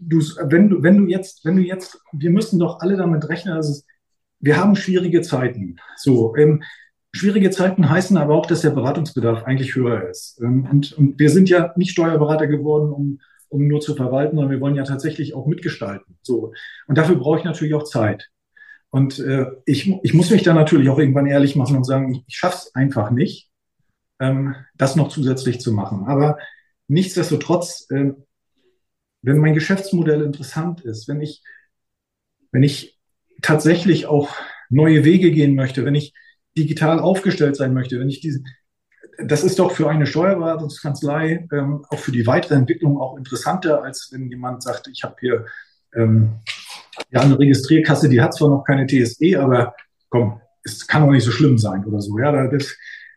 [0.00, 3.56] du, wenn du, wenn du jetzt, wenn du jetzt, wir müssen doch alle damit rechnen,
[3.56, 3.86] dass
[4.40, 5.76] wir haben schwierige Zeiten.
[5.96, 6.62] So, ähm,
[7.12, 10.40] schwierige Zeiten heißen aber auch, dass der Beratungsbedarf eigentlich höher ist.
[10.42, 14.52] Ähm, und, und wir sind ja nicht Steuerberater geworden, um, um nur zu verwalten, sondern
[14.52, 16.18] wir wollen ja tatsächlich auch mitgestalten.
[16.22, 16.52] So.
[16.86, 18.28] Und dafür brauche ich natürlich auch Zeit.
[18.90, 22.24] Und äh, ich, ich muss mich da natürlich auch irgendwann ehrlich machen und sagen, ich,
[22.26, 23.50] ich schaffe es einfach nicht
[24.24, 26.04] ähm, das noch zusätzlich zu machen.
[26.06, 26.38] Aber
[26.88, 28.12] nichtsdestotrotz, äh,
[29.22, 31.42] wenn mein Geschäftsmodell interessant ist, wenn ich,
[32.52, 32.98] wenn ich
[33.42, 34.34] tatsächlich auch
[34.70, 36.14] neue Wege gehen möchte, wenn ich
[36.56, 38.46] digital aufgestellt sein möchte, wenn ich diesen,
[39.18, 44.08] das ist doch für eine Steuerberatungskanzlei ähm, auch für die weitere Entwicklung auch interessanter, als
[44.12, 45.46] wenn jemand sagt, ich habe hier
[45.94, 46.40] ähm,
[47.10, 49.74] ja eine Registrierkasse, die hat zwar noch keine TSE, aber
[50.08, 52.18] komm, es kann doch nicht so schlimm sein oder so.
[52.18, 52.76] Ja, das,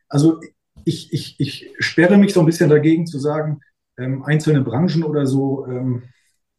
[0.10, 0.40] also
[0.88, 3.60] ich, ich, ich sperre mich so ein bisschen dagegen zu sagen,
[3.98, 6.04] ähm, einzelne Branchen oder so ähm,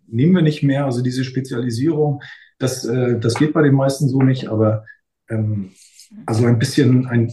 [0.07, 0.85] nehmen wir nicht mehr.
[0.85, 2.23] Also diese Spezialisierung,
[2.59, 4.85] das, äh, das geht bei den meisten so nicht, aber
[5.31, 5.73] ähm,
[6.27, 7.33] also ein bisschen, ein,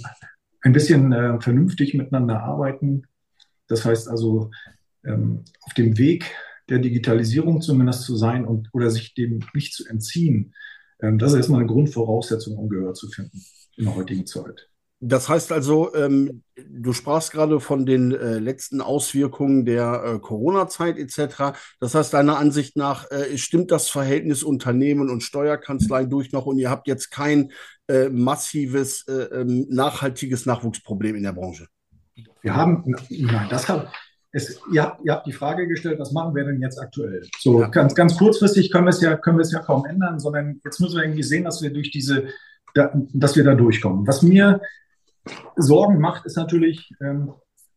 [0.61, 3.03] ein bisschen äh, vernünftig miteinander arbeiten.
[3.67, 4.51] Das heißt also,
[5.03, 6.31] ähm, auf dem Weg
[6.69, 10.53] der Digitalisierung zumindest zu sein und oder sich dem nicht zu entziehen,
[11.01, 13.43] ähm, das ist erstmal eine Grundvoraussetzung, um Gehör zu finden
[13.75, 14.69] in der heutigen Zeit.
[15.01, 20.97] Das heißt also, ähm, du sprachst gerade von den äh, letzten Auswirkungen der äh, Corona-Zeit
[20.97, 21.57] etc.
[21.79, 26.57] Das heißt, deiner Ansicht nach äh, stimmt das Verhältnis Unternehmen und Steuerkanzleien durch noch und
[26.57, 27.51] ihr habt jetzt kein
[27.87, 31.67] äh, massives, äh, ähm, nachhaltiges Nachwuchsproblem in der Branche?
[32.41, 33.91] Wir haben, nein, das hat,
[34.31, 37.27] es, ihr, habt, ihr habt die Frage gestellt, was machen wir denn jetzt aktuell?
[37.39, 37.67] So ja.
[37.67, 40.79] ganz, ganz kurzfristig können wir es ja, können wir es ja kaum ändern, sondern jetzt
[40.79, 42.27] müssen wir irgendwie sehen, dass wir durch diese,
[42.73, 44.07] da, dass wir da durchkommen.
[44.07, 44.61] Was mir
[45.55, 47.33] Sorgen macht, ist natürlich ähm,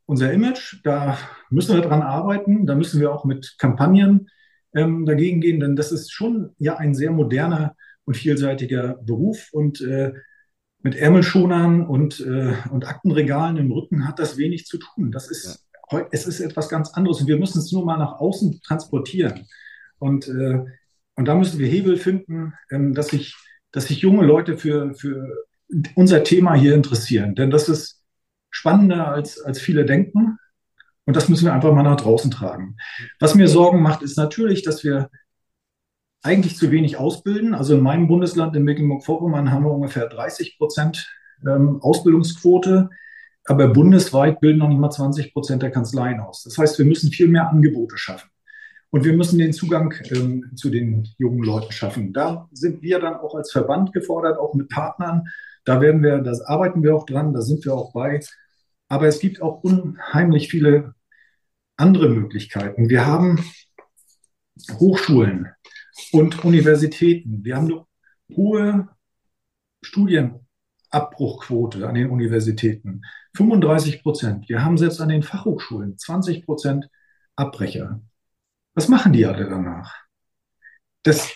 [0.07, 0.80] unser Image.
[0.84, 1.18] Da
[1.51, 2.66] müssen wir dran arbeiten.
[2.66, 4.28] Da müssen wir auch mit Kampagnen
[4.74, 7.74] ähm, dagegen gehen, denn das ist schon ja ein sehr moderner
[8.05, 10.12] und vielseitiger Beruf und äh,
[10.82, 15.11] mit Ärmelschonern und, äh, und Aktenregalen im Rücken hat das wenig zu tun.
[15.11, 16.07] Das ist, ja.
[16.12, 19.46] es ist etwas ganz anderes und wir müssen es nur mal nach außen transportieren.
[19.99, 20.64] Und, äh,
[21.16, 23.34] und da müssen wir Hebel finden, ähm, dass sich
[23.72, 25.46] dass sich junge Leute für, für
[25.95, 27.35] unser Thema hier interessieren.
[27.35, 28.03] Denn das ist
[28.51, 30.39] spannender, als, als viele denken.
[31.05, 32.77] Und das müssen wir einfach mal nach draußen tragen.
[33.19, 35.11] Was mir Sorgen macht, ist natürlich, dass wir
[36.23, 37.55] eigentlich zu wenig ausbilden.
[37.55, 41.09] Also in meinem Bundesland, in Mecklenburg-Vorpommern, haben wir ungefähr 30 Prozent
[41.47, 42.91] ähm, Ausbildungsquote.
[43.45, 46.43] Aber bundesweit bilden noch nicht mal 20 Prozent der Kanzleien aus.
[46.43, 48.29] Das heißt, wir müssen viel mehr Angebote schaffen.
[48.91, 52.12] Und wir müssen den Zugang ähm, zu den jungen Leuten schaffen.
[52.12, 55.25] Da sind wir dann auch als Verband gefordert, auch mit Partnern,
[55.69, 58.21] da werden wir, das arbeiten wir auch dran, da sind wir auch bei.
[58.89, 60.95] Aber es gibt auch unheimlich viele
[61.77, 62.89] andere Möglichkeiten.
[62.89, 63.45] Wir haben
[64.73, 65.51] Hochschulen
[66.12, 67.45] und Universitäten.
[67.45, 67.85] Wir haben eine
[68.35, 68.89] hohe
[69.83, 73.03] Studienabbruchquote an den Universitäten.
[73.37, 74.49] 35 Prozent.
[74.49, 76.89] Wir haben selbst an den Fachhochschulen 20 Prozent
[77.37, 78.01] Abbrecher.
[78.75, 79.95] Was machen die alle danach?
[81.03, 81.31] Das,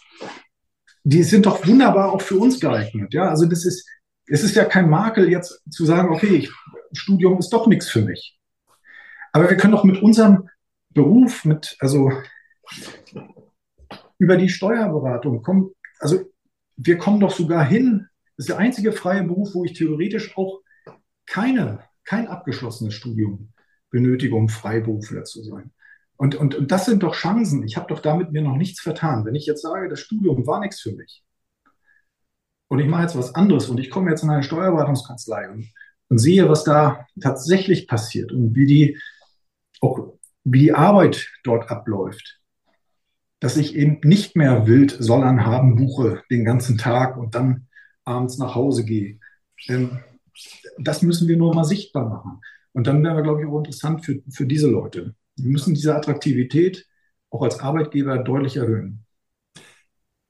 [1.04, 3.12] die sind doch wunderbar auch für uns geeignet.
[3.12, 3.86] Ja, also das ist,
[4.26, 6.52] es ist ja kein Makel, jetzt zu sagen, okay, ich,
[6.92, 8.38] Studium ist doch nichts für mich.
[9.32, 10.48] Aber wir können doch mit unserem
[10.90, 12.12] Beruf, mit, also
[14.18, 16.20] über die Steuerberatung kommen, also
[16.76, 18.08] wir kommen doch sogar hin.
[18.36, 20.60] Das ist der einzige freie Beruf, wo ich theoretisch auch
[21.26, 23.52] keine, kein abgeschlossenes Studium
[23.90, 25.72] benötige, um Freiberufler zu sein.
[26.16, 27.62] Und, und, und das sind doch Chancen.
[27.64, 29.24] Ich habe doch damit mir noch nichts vertan.
[29.24, 31.24] Wenn ich jetzt sage, das Studium war nichts für mich,
[32.72, 35.68] und ich mache jetzt was anderes und ich komme jetzt in eine Steuerberatungskanzlei und,
[36.08, 38.98] und sehe, was da tatsächlich passiert und wie die,
[39.82, 40.14] auch,
[40.44, 42.40] wie die Arbeit dort abläuft,
[43.40, 47.66] dass ich eben nicht mehr wild Sollern haben buche den ganzen Tag und dann
[48.06, 49.18] abends nach Hause gehe.
[49.68, 49.98] Ähm,
[50.78, 52.40] das müssen wir nur mal sichtbar machen.
[52.72, 55.14] Und dann wäre, glaube ich, auch interessant für, für diese Leute.
[55.36, 56.86] Wir müssen diese Attraktivität
[57.28, 59.04] auch als Arbeitgeber deutlich erhöhen.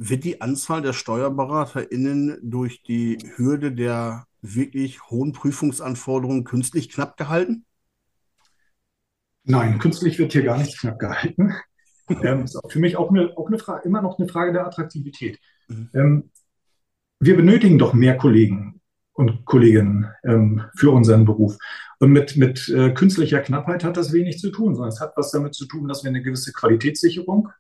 [0.05, 7.65] Wird die Anzahl der SteuerberaterInnen durch die Hürde der wirklich hohen Prüfungsanforderungen künstlich knapp gehalten?
[9.45, 11.55] Nein, künstlich wird hier gar nichts knapp gehalten.
[12.09, 15.39] ähm, ist für mich auch, eine, auch eine Frage, immer noch eine Frage der Attraktivität.
[15.69, 15.91] Mhm.
[15.95, 16.31] Ähm,
[17.21, 18.81] wir benötigen doch mehr Kollegen
[19.13, 21.57] und Kolleginnen ähm, für unseren Beruf.
[22.01, 25.31] Und mit, mit äh, künstlicher Knappheit hat das wenig zu tun, sondern es hat was
[25.31, 27.51] damit zu tun, dass wir eine gewisse Qualitätssicherung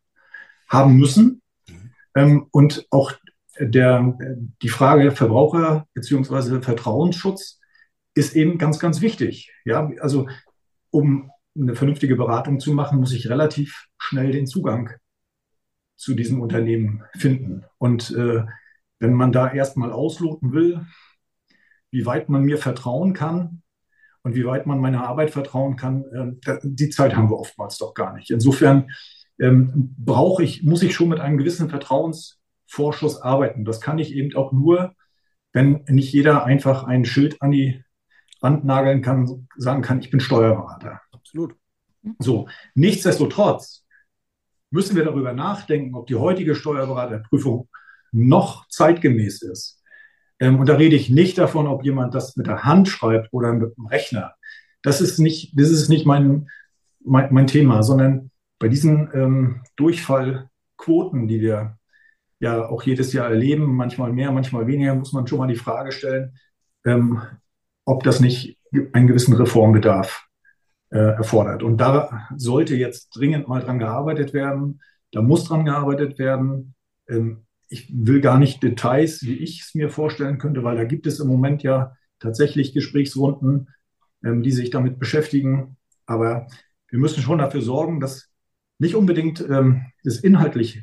[0.68, 1.41] haben müssen.
[2.14, 3.12] Ähm, und auch
[3.58, 4.16] der,
[4.62, 6.60] die Frage Verbraucher bzw.
[6.62, 7.60] Vertrauensschutz
[8.14, 9.52] ist eben ganz, ganz wichtig.
[9.64, 10.28] Ja, also
[10.90, 14.90] um eine vernünftige Beratung zu machen, muss ich relativ schnell den Zugang
[15.96, 17.64] zu diesem Unternehmen finden.
[17.78, 18.44] Und äh,
[18.98, 20.86] wenn man da erstmal ausloten will,
[21.90, 23.62] wie weit man mir vertrauen kann
[24.22, 27.94] und wie weit man meiner Arbeit vertrauen kann, äh, die Zeit haben wir oftmals doch
[27.94, 28.30] gar nicht.
[28.30, 28.90] Insofern
[29.42, 33.64] ähm, brauche ich, muss ich schon mit einem gewissen Vertrauensvorschuss arbeiten.
[33.64, 34.94] Das kann ich eben auch nur,
[35.52, 37.84] wenn nicht jeder einfach ein Schild an die
[38.40, 41.00] Wand nageln kann, sagen kann, ich bin Steuerberater.
[41.10, 41.56] Absolut.
[42.18, 43.84] So, nichtsdestotrotz
[44.70, 47.68] müssen wir darüber nachdenken, ob die heutige Steuerberaterprüfung
[48.12, 49.82] noch zeitgemäß ist.
[50.38, 53.52] Ähm, und da rede ich nicht davon, ob jemand das mit der Hand schreibt oder
[53.52, 54.34] mit dem Rechner.
[54.82, 56.48] Das ist nicht, das ist nicht mein,
[57.04, 58.31] mein, mein Thema, sondern
[58.62, 61.78] bei diesen ähm, Durchfallquoten, die wir
[62.38, 65.90] ja auch jedes Jahr erleben, manchmal mehr, manchmal weniger, muss man schon mal die Frage
[65.90, 66.38] stellen,
[66.84, 67.20] ähm,
[67.84, 68.60] ob das nicht
[68.92, 70.28] einen gewissen Reformbedarf
[70.90, 71.64] äh, erfordert.
[71.64, 74.80] Und da sollte jetzt dringend mal dran gearbeitet werden.
[75.10, 76.76] Da muss dran gearbeitet werden.
[77.08, 81.08] Ähm, ich will gar nicht Details, wie ich es mir vorstellen könnte, weil da gibt
[81.08, 83.70] es im Moment ja tatsächlich Gesprächsrunden,
[84.24, 85.78] ähm, die sich damit beschäftigen.
[86.06, 86.46] Aber
[86.90, 88.31] wir müssen schon dafür sorgen, dass
[88.82, 90.82] nicht unbedingt ähm, es inhaltlich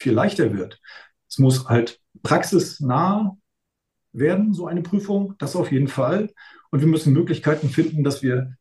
[0.00, 0.80] viel leichter wird.
[1.28, 3.36] Es muss halt praxisnah
[4.12, 6.32] werden, so eine Prüfung, das auf jeden Fall.
[6.70, 8.56] Und wir müssen Möglichkeiten finden, dass wir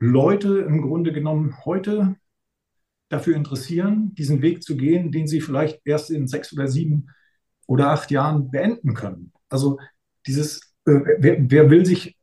[0.00, 2.16] Leute im Grunde genommen heute
[3.08, 7.06] dafür interessieren, diesen Weg zu gehen, den sie vielleicht erst in sechs oder sieben
[7.68, 9.32] oder acht Jahren beenden können.
[9.48, 9.78] Also
[10.26, 12.16] dieses, äh, wer, wer will sich,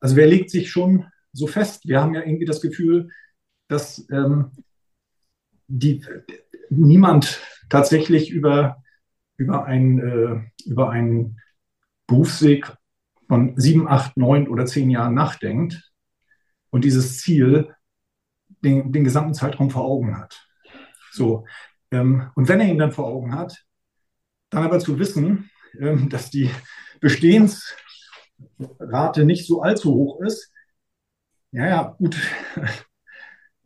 [0.00, 1.04] also wer legt sich schon
[1.34, 1.86] so fest?
[1.86, 3.10] Wir haben ja irgendwie das Gefühl,
[3.68, 4.52] dass ähm,
[5.70, 6.04] die,
[6.68, 8.82] niemand tatsächlich über,
[9.36, 11.40] über, ein, äh, über einen
[12.06, 12.72] Berufsweg
[13.28, 15.92] von sieben, acht, neun oder zehn Jahren nachdenkt
[16.70, 17.74] und dieses Ziel
[18.48, 20.44] den, den gesamten Zeitraum vor Augen hat.
[21.12, 21.46] So.
[21.92, 23.64] Ähm, und wenn er ihn dann vor Augen hat,
[24.50, 26.50] dann aber zu wissen, ähm, dass die
[27.00, 30.52] Bestehensrate nicht so allzu hoch ist,
[31.52, 32.16] ja, ja, gut,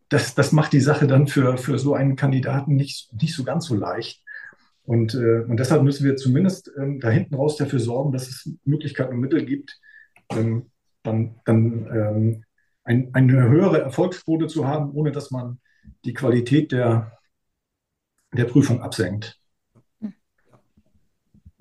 [0.08, 3.66] das, das macht die Sache dann für, für so einen Kandidaten nicht, nicht so ganz
[3.66, 4.22] so leicht.
[4.84, 8.50] Und, äh, und deshalb müssen wir zumindest ähm, da hinten raus dafür sorgen, dass es
[8.64, 9.80] Möglichkeiten und Mittel gibt,
[10.30, 10.70] ähm,
[11.02, 12.44] dann, dann ähm,
[12.84, 15.58] ein, eine höhere Erfolgsquote zu haben, ohne dass man
[16.04, 17.18] die Qualität der,
[18.32, 19.40] der Prüfung absenkt.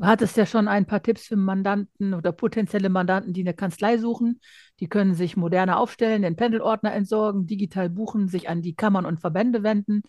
[0.04, 3.98] Du hattest ja schon ein paar Tipps für Mandanten oder potenzielle Mandanten, die eine Kanzlei
[3.98, 4.42] suchen.
[4.82, 9.22] Die können sich moderner aufstellen, den Pendelordner entsorgen, digital buchen, sich an die Kammern und
[9.22, 10.02] Verbände wenden.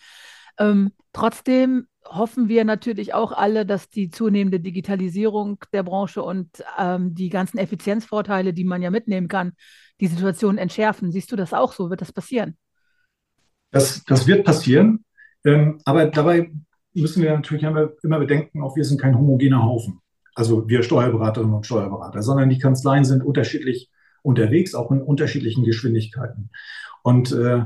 [0.59, 7.15] Ähm, trotzdem hoffen wir natürlich auch alle, dass die zunehmende Digitalisierung der Branche und ähm,
[7.15, 9.53] die ganzen Effizienzvorteile, die man ja mitnehmen kann,
[10.01, 11.13] die Situation entschärfen.
[11.13, 11.89] Siehst du das auch so?
[11.89, 12.59] Wird das passieren?
[13.71, 15.05] Das, das wird passieren.
[15.45, 16.51] Ähm, aber dabei
[16.95, 20.01] müssen wir natürlich immer, bedenken, auch wir sind kein homogener Haufen.
[20.35, 23.91] Also wir Steuerberaterinnen und Steuerberater, sondern die Kanzleien sind unterschiedlich
[24.23, 26.51] unterwegs, auch in unterschiedlichen Geschwindigkeiten.
[27.03, 27.65] Und äh,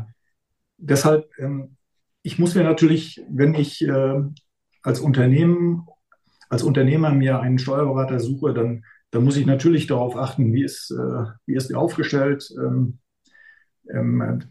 [0.76, 1.76] deshalb ähm,
[2.22, 4.20] ich muss mir natürlich, wenn ich äh,
[4.83, 5.87] als Unternehmen,
[6.51, 10.91] als Unternehmer mir einen Steuerberater suche, dann, dann muss ich natürlich darauf achten, wie ist,
[10.91, 12.99] äh, wie ist er aufgestellt, ähm,
[13.91, 14.43] ähm,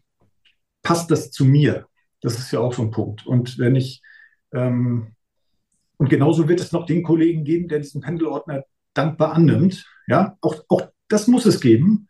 [0.82, 1.86] passt das zu mir?
[2.22, 3.28] Das ist ja auch so ein Punkt.
[3.28, 4.02] Und wenn ich,
[4.58, 5.14] ähm,
[5.98, 9.86] und genauso wird es noch den Kollegen geben, der diesen Pendelordner dankbar annimmt.
[10.08, 12.08] Ja, auch, auch das muss es geben.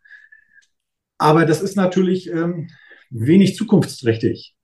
[1.18, 2.68] Aber das ist natürlich ähm,
[3.10, 4.54] wenig zukunftsträchtig.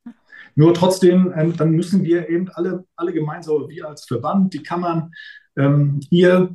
[0.55, 5.11] Nur trotzdem, ähm, dann müssen wir eben alle, alle gemeinsam, wir als Verband, die Kammern,
[5.57, 6.55] ähm, hier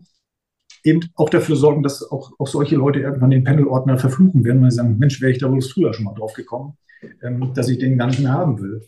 [0.84, 4.71] eben auch dafür sorgen, dass auch, auch solche Leute irgendwann den Pendelordner verfluchen werden, weil
[4.71, 6.77] sie sagen, Mensch, wäre ich da wohl früher schon mal drauf gekommen,
[7.21, 8.86] ähm, dass ich den gar nicht mehr haben will.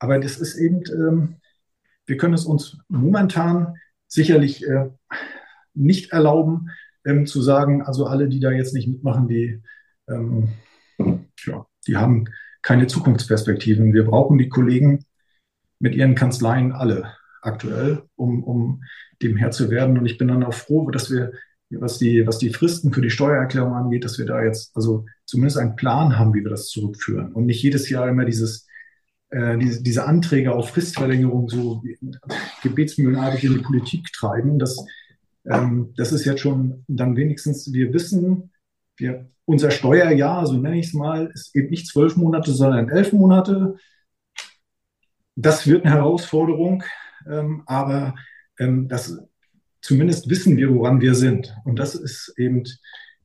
[0.00, 1.36] Aber das ist eben, ähm,
[2.08, 4.88] wir können es uns momentan sicherlich äh,
[5.74, 6.70] nicht erlauben,
[7.04, 9.62] ähm, zu sagen, also alle, die da jetzt nicht mitmachen, die,
[10.08, 10.48] ähm,
[11.44, 12.24] ja, die haben
[12.62, 13.92] keine Zukunftsperspektiven.
[13.92, 15.04] Wir brauchen die Kollegen
[15.78, 18.82] mit ihren Kanzleien alle aktuell, um, um
[19.22, 19.98] dem Herr zu werden.
[19.98, 21.32] Und ich bin dann auch froh, dass wir,
[21.70, 25.58] was die, was die Fristen für die Steuererklärung angeht, dass wir da jetzt also zumindest
[25.58, 28.67] einen Plan haben, wie wir das zurückführen und nicht jedes Jahr immer dieses,
[29.30, 31.82] äh, diese, diese Anträge auf Fristverlängerung so
[32.62, 34.58] gebetsmühlenartig in die Politik treiben.
[34.58, 34.84] Das,
[35.44, 38.52] ähm, das ist jetzt schon dann wenigstens, wir wissen,
[38.96, 43.12] wir, unser Steuerjahr, so nenne ich es mal, ist eben nicht zwölf Monate, sondern elf
[43.12, 43.76] Monate.
[45.36, 46.82] Das wird eine Herausforderung,
[47.28, 48.14] ähm, aber
[48.58, 49.18] ähm, das,
[49.80, 51.54] zumindest wissen wir, woran wir sind.
[51.64, 52.64] Und das ist eben,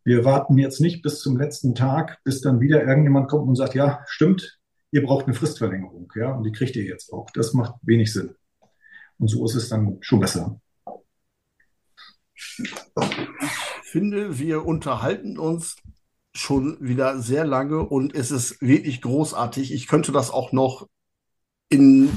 [0.04, 3.74] wir warten jetzt nicht bis zum letzten Tag, bis dann wieder irgendjemand kommt und sagt,
[3.74, 4.60] ja, stimmt,
[4.94, 7.30] ihr braucht eine Fristverlängerung, ja, und die kriegt ihr jetzt auch.
[7.32, 8.36] Das macht wenig Sinn.
[9.18, 10.60] Und so ist es dann schon besser
[13.94, 15.76] finde, wir unterhalten uns
[16.36, 19.72] schon wieder sehr lange und es ist wirklich großartig.
[19.72, 20.88] Ich könnte das auch noch
[21.74, 22.11] in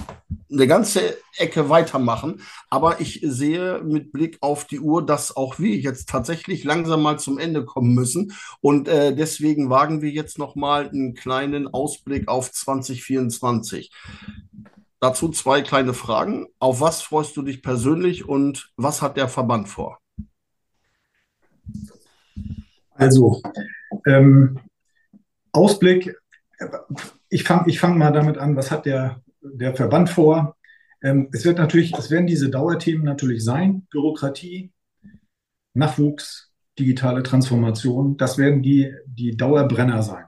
[0.52, 2.42] eine ganze Ecke weitermachen.
[2.68, 7.18] Aber ich sehe mit Blick auf die Uhr, dass auch wir jetzt tatsächlich langsam mal
[7.18, 8.34] zum Ende kommen müssen.
[8.61, 13.90] Und äh, deswegen wagen wir jetzt noch mal einen kleinen Ausblick auf 2024.
[15.00, 16.48] Dazu zwei kleine Fragen.
[16.59, 20.00] Auf was freust du dich persönlich und was hat der Verband vor?
[22.94, 23.40] Also,
[24.07, 24.61] ähm,
[25.52, 26.14] Ausblick,
[27.30, 29.22] ich fange ich fang mal damit an, was hat der,
[29.55, 30.57] der Verband vor?
[31.03, 34.72] Ähm, es wird natürlich, es werden diese Dauerthemen natürlich sein, Bürokratie,
[35.74, 40.24] Nachwuchs, digitale Transformation, das werden die, die Dauerbrenner sein.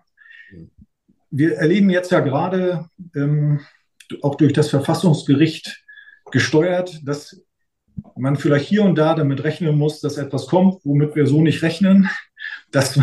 [1.30, 3.60] Wir erleben jetzt ja gerade, ähm,
[4.22, 5.84] auch durch das Verfassungsgericht
[6.30, 7.42] gesteuert, dass
[8.16, 11.62] man vielleicht hier und da damit rechnen muss, dass etwas kommt, womit wir so nicht
[11.62, 12.08] rechnen.
[12.70, 13.00] Das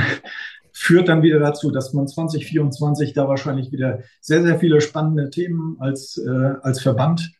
[0.78, 5.78] führt dann wieder dazu, dass man 2024 da wahrscheinlich wieder sehr, sehr viele spannende Themen
[5.80, 7.32] als, äh, als Verband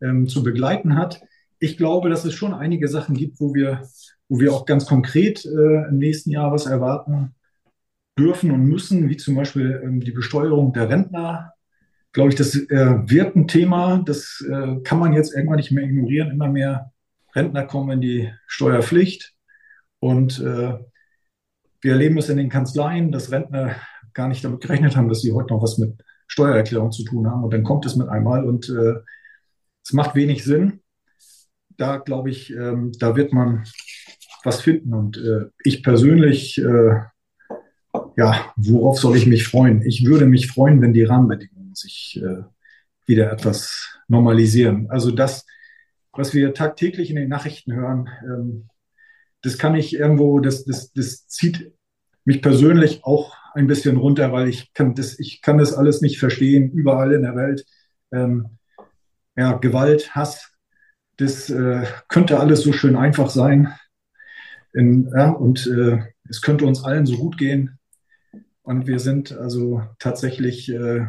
[0.00, 1.20] ähm, zu begleiten hat.
[1.58, 3.82] Ich glaube, dass es schon einige Sachen gibt, wo wir,
[4.28, 7.34] wo wir auch ganz konkret äh, im nächsten Jahr was erwarten
[8.16, 11.52] dürfen und müssen, wie zum Beispiel ähm, die Besteuerung der Rentner.
[12.12, 15.82] Glaube ich, das äh, wird ein Thema, das äh, kann man jetzt irgendwann nicht mehr
[15.82, 16.30] ignorieren.
[16.30, 16.92] Immer mehr
[17.34, 19.34] Rentner kommen in die Steuerpflicht
[19.98, 20.74] und äh,
[21.84, 23.76] wir erleben es in den Kanzleien, dass Rentner
[24.14, 27.44] gar nicht damit gerechnet haben, dass sie heute noch was mit Steuererklärung zu tun haben
[27.44, 28.94] und dann kommt es mit einmal und äh,
[29.84, 30.80] es macht wenig Sinn.
[31.76, 33.64] Da glaube ich, ähm, da wird man
[34.44, 37.00] was finden und äh, ich persönlich äh,
[38.16, 39.82] ja, worauf soll ich mich freuen?
[39.82, 42.42] Ich würde mich freuen, wenn die Rahmenbedingungen sich äh,
[43.06, 44.88] wieder etwas normalisieren.
[44.90, 45.46] Also das,
[46.12, 48.68] was wir tagtäglich in den Nachrichten hören, ähm,
[49.44, 51.72] das kann ich irgendwo, das, das, das zieht
[52.24, 56.18] mich persönlich auch ein bisschen runter, weil ich kann das, ich kann das alles nicht
[56.18, 57.66] verstehen, überall in der Welt.
[58.10, 58.58] Ähm,
[59.36, 60.50] ja, Gewalt, Hass,
[61.18, 63.72] das äh, könnte alles so schön einfach sein.
[64.72, 67.78] In, ja, und äh, es könnte uns allen so gut gehen.
[68.62, 71.06] Und wir sind also tatsächlich äh,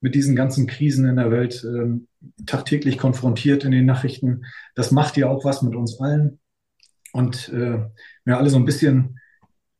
[0.00, 4.44] mit diesen ganzen Krisen in der Welt äh, tagtäglich konfrontiert in den Nachrichten.
[4.74, 6.40] Das macht ja auch was mit uns allen.
[7.12, 7.84] Und äh,
[8.24, 9.18] wir alle so ein bisschen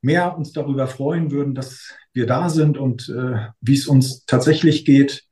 [0.00, 4.84] mehr uns darüber freuen würden, dass wir da sind und äh, wie es uns tatsächlich
[4.84, 5.24] geht.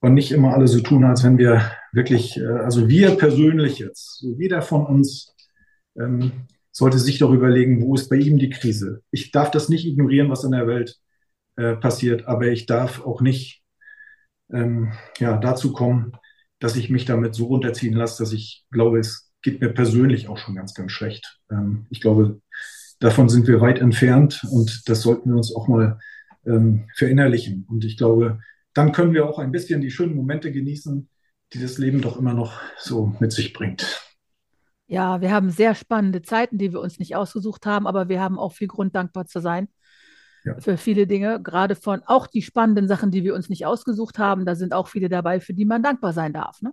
[0.00, 4.18] Und nicht immer alle so tun, als wenn wir wirklich, äh, also wir persönlich jetzt,
[4.18, 5.34] so jeder von uns,
[5.98, 9.02] ähm, sollte sich doch überlegen, wo ist bei ihm die Krise.
[9.12, 10.98] Ich darf das nicht ignorieren, was in der Welt
[11.56, 13.62] äh, passiert, aber ich darf auch nicht
[14.52, 16.12] ähm, ja, dazu kommen,
[16.58, 20.38] dass ich mich damit so runterziehen lasse, dass ich glaube, es geht mir persönlich auch
[20.38, 21.38] schon ganz, ganz schlecht.
[21.50, 22.40] Ähm, ich glaube,
[22.98, 26.00] davon sind wir weit entfernt und das sollten wir uns auch mal
[26.46, 27.66] ähm, verinnerlichen.
[27.68, 28.40] Und ich glaube,
[28.72, 31.08] dann können wir auch ein bisschen die schönen Momente genießen,
[31.52, 34.02] die das Leben doch immer noch so mit sich bringt.
[34.86, 38.38] Ja, wir haben sehr spannende Zeiten, die wir uns nicht ausgesucht haben, aber wir haben
[38.38, 39.68] auch viel Grund, dankbar zu sein
[40.44, 40.56] ja.
[40.60, 44.44] für viele Dinge, gerade von auch die spannenden Sachen, die wir uns nicht ausgesucht haben.
[44.44, 46.60] Da sind auch viele dabei, für die man dankbar sein darf.
[46.62, 46.72] Ne?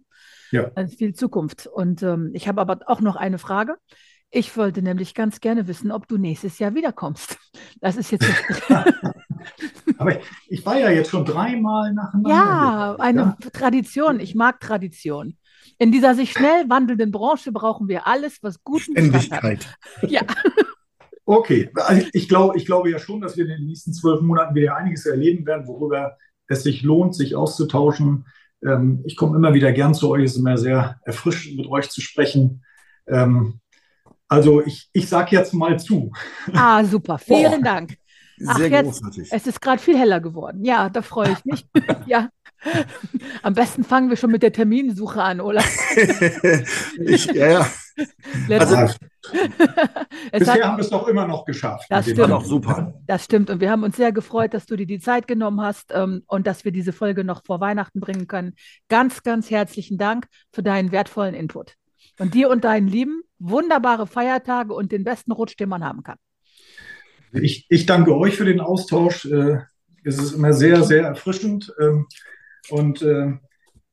[0.51, 0.71] Ja.
[0.75, 1.67] Also viel Zukunft.
[1.67, 3.75] Und ähm, ich habe aber auch noch eine Frage.
[4.29, 7.37] Ich wollte nämlich ganz gerne wissen, ob du nächstes Jahr wiederkommst.
[7.81, 8.25] Das ist jetzt.
[9.97, 12.29] aber ich, ich, war ja jetzt schon dreimal nacheinander.
[12.29, 13.49] Ja, eine ja.
[13.51, 14.21] Tradition.
[14.21, 15.37] Ich mag Tradition.
[15.77, 19.43] In dieser sich schnell wandelnden Branche brauchen wir alles, was gut Ständigkeit.
[19.43, 20.09] hat.
[20.09, 20.21] Ja.
[21.25, 24.55] Okay, also ich glaube, ich glaube ja schon, dass wir in den nächsten zwölf Monaten
[24.55, 26.17] wieder einiges erleben werden, worüber
[26.47, 28.25] es sich lohnt, sich auszutauschen.
[28.63, 31.89] Ähm, ich komme immer wieder gern zu euch, es ist immer sehr erfrischend, mit euch
[31.89, 32.63] zu sprechen.
[33.07, 33.59] Ähm,
[34.27, 36.11] also ich, ich sage jetzt mal zu.
[36.53, 37.71] Ah, super, vielen Boah.
[37.71, 37.97] Dank.
[38.47, 39.29] Ach, Sehr jetzt, großartig.
[39.31, 40.63] Es ist gerade viel heller geworden.
[40.63, 41.65] Ja, da freue ich mich.
[42.05, 42.29] ja.
[43.41, 45.65] Am besten fangen wir schon mit der Terminsuche an, Olaf.
[46.99, 47.67] ich, ja, ja.
[48.49, 48.75] Also,
[50.31, 51.85] bisher hat, haben wir es doch immer noch geschafft.
[51.89, 52.31] Das stimmt.
[52.31, 52.93] Auch super.
[53.07, 53.49] Das stimmt.
[53.49, 56.47] Und wir haben uns sehr gefreut, dass du dir die Zeit genommen hast ähm, und
[56.47, 58.53] dass wir diese Folge noch vor Weihnachten bringen können.
[58.89, 61.75] Ganz, ganz herzlichen Dank für deinen wertvollen Input.
[62.19, 66.17] Und dir und deinen Lieben wunderbare Feiertage und den besten Rutsch, den man haben kann.
[67.33, 69.25] Ich, ich danke euch für den Austausch.
[69.25, 69.59] Äh,
[70.03, 71.73] es ist immer sehr, sehr erfrischend.
[71.79, 72.07] Ähm,
[72.69, 73.33] und äh,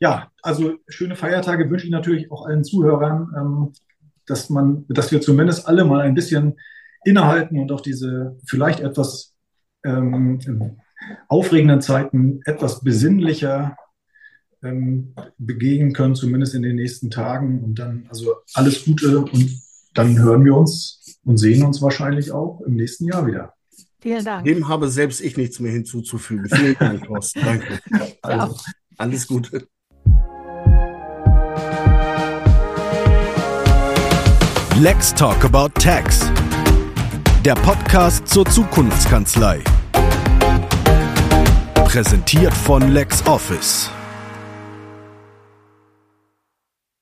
[0.01, 3.73] ja, also schöne Feiertage wünsche ich natürlich auch allen Zuhörern, ähm,
[4.27, 6.59] dass man, dass wir zumindest alle mal ein bisschen
[7.05, 9.35] innehalten und auch diese vielleicht etwas
[9.85, 10.41] ähm,
[11.29, 13.77] aufregenden Zeiten etwas besinnlicher
[14.63, 17.63] ähm, begegnen können, zumindest in den nächsten Tagen.
[17.63, 19.63] Und dann also alles Gute und
[19.95, 23.55] dann hören wir uns und sehen uns wahrscheinlich auch im nächsten Jahr wieder.
[24.01, 24.45] Vielen Dank.
[24.45, 26.49] Dem habe selbst ich nichts mehr hinzuzufügen.
[26.49, 27.41] Vielen Dank, Thorsten.
[27.45, 27.81] Danke.
[28.23, 28.57] Also,
[28.97, 29.67] alles Gute.
[34.81, 36.31] Let's Talk About Tax.
[37.45, 39.65] Der Podcast zur Zukunftskanzlei.
[41.75, 43.91] Präsentiert von LexOffice.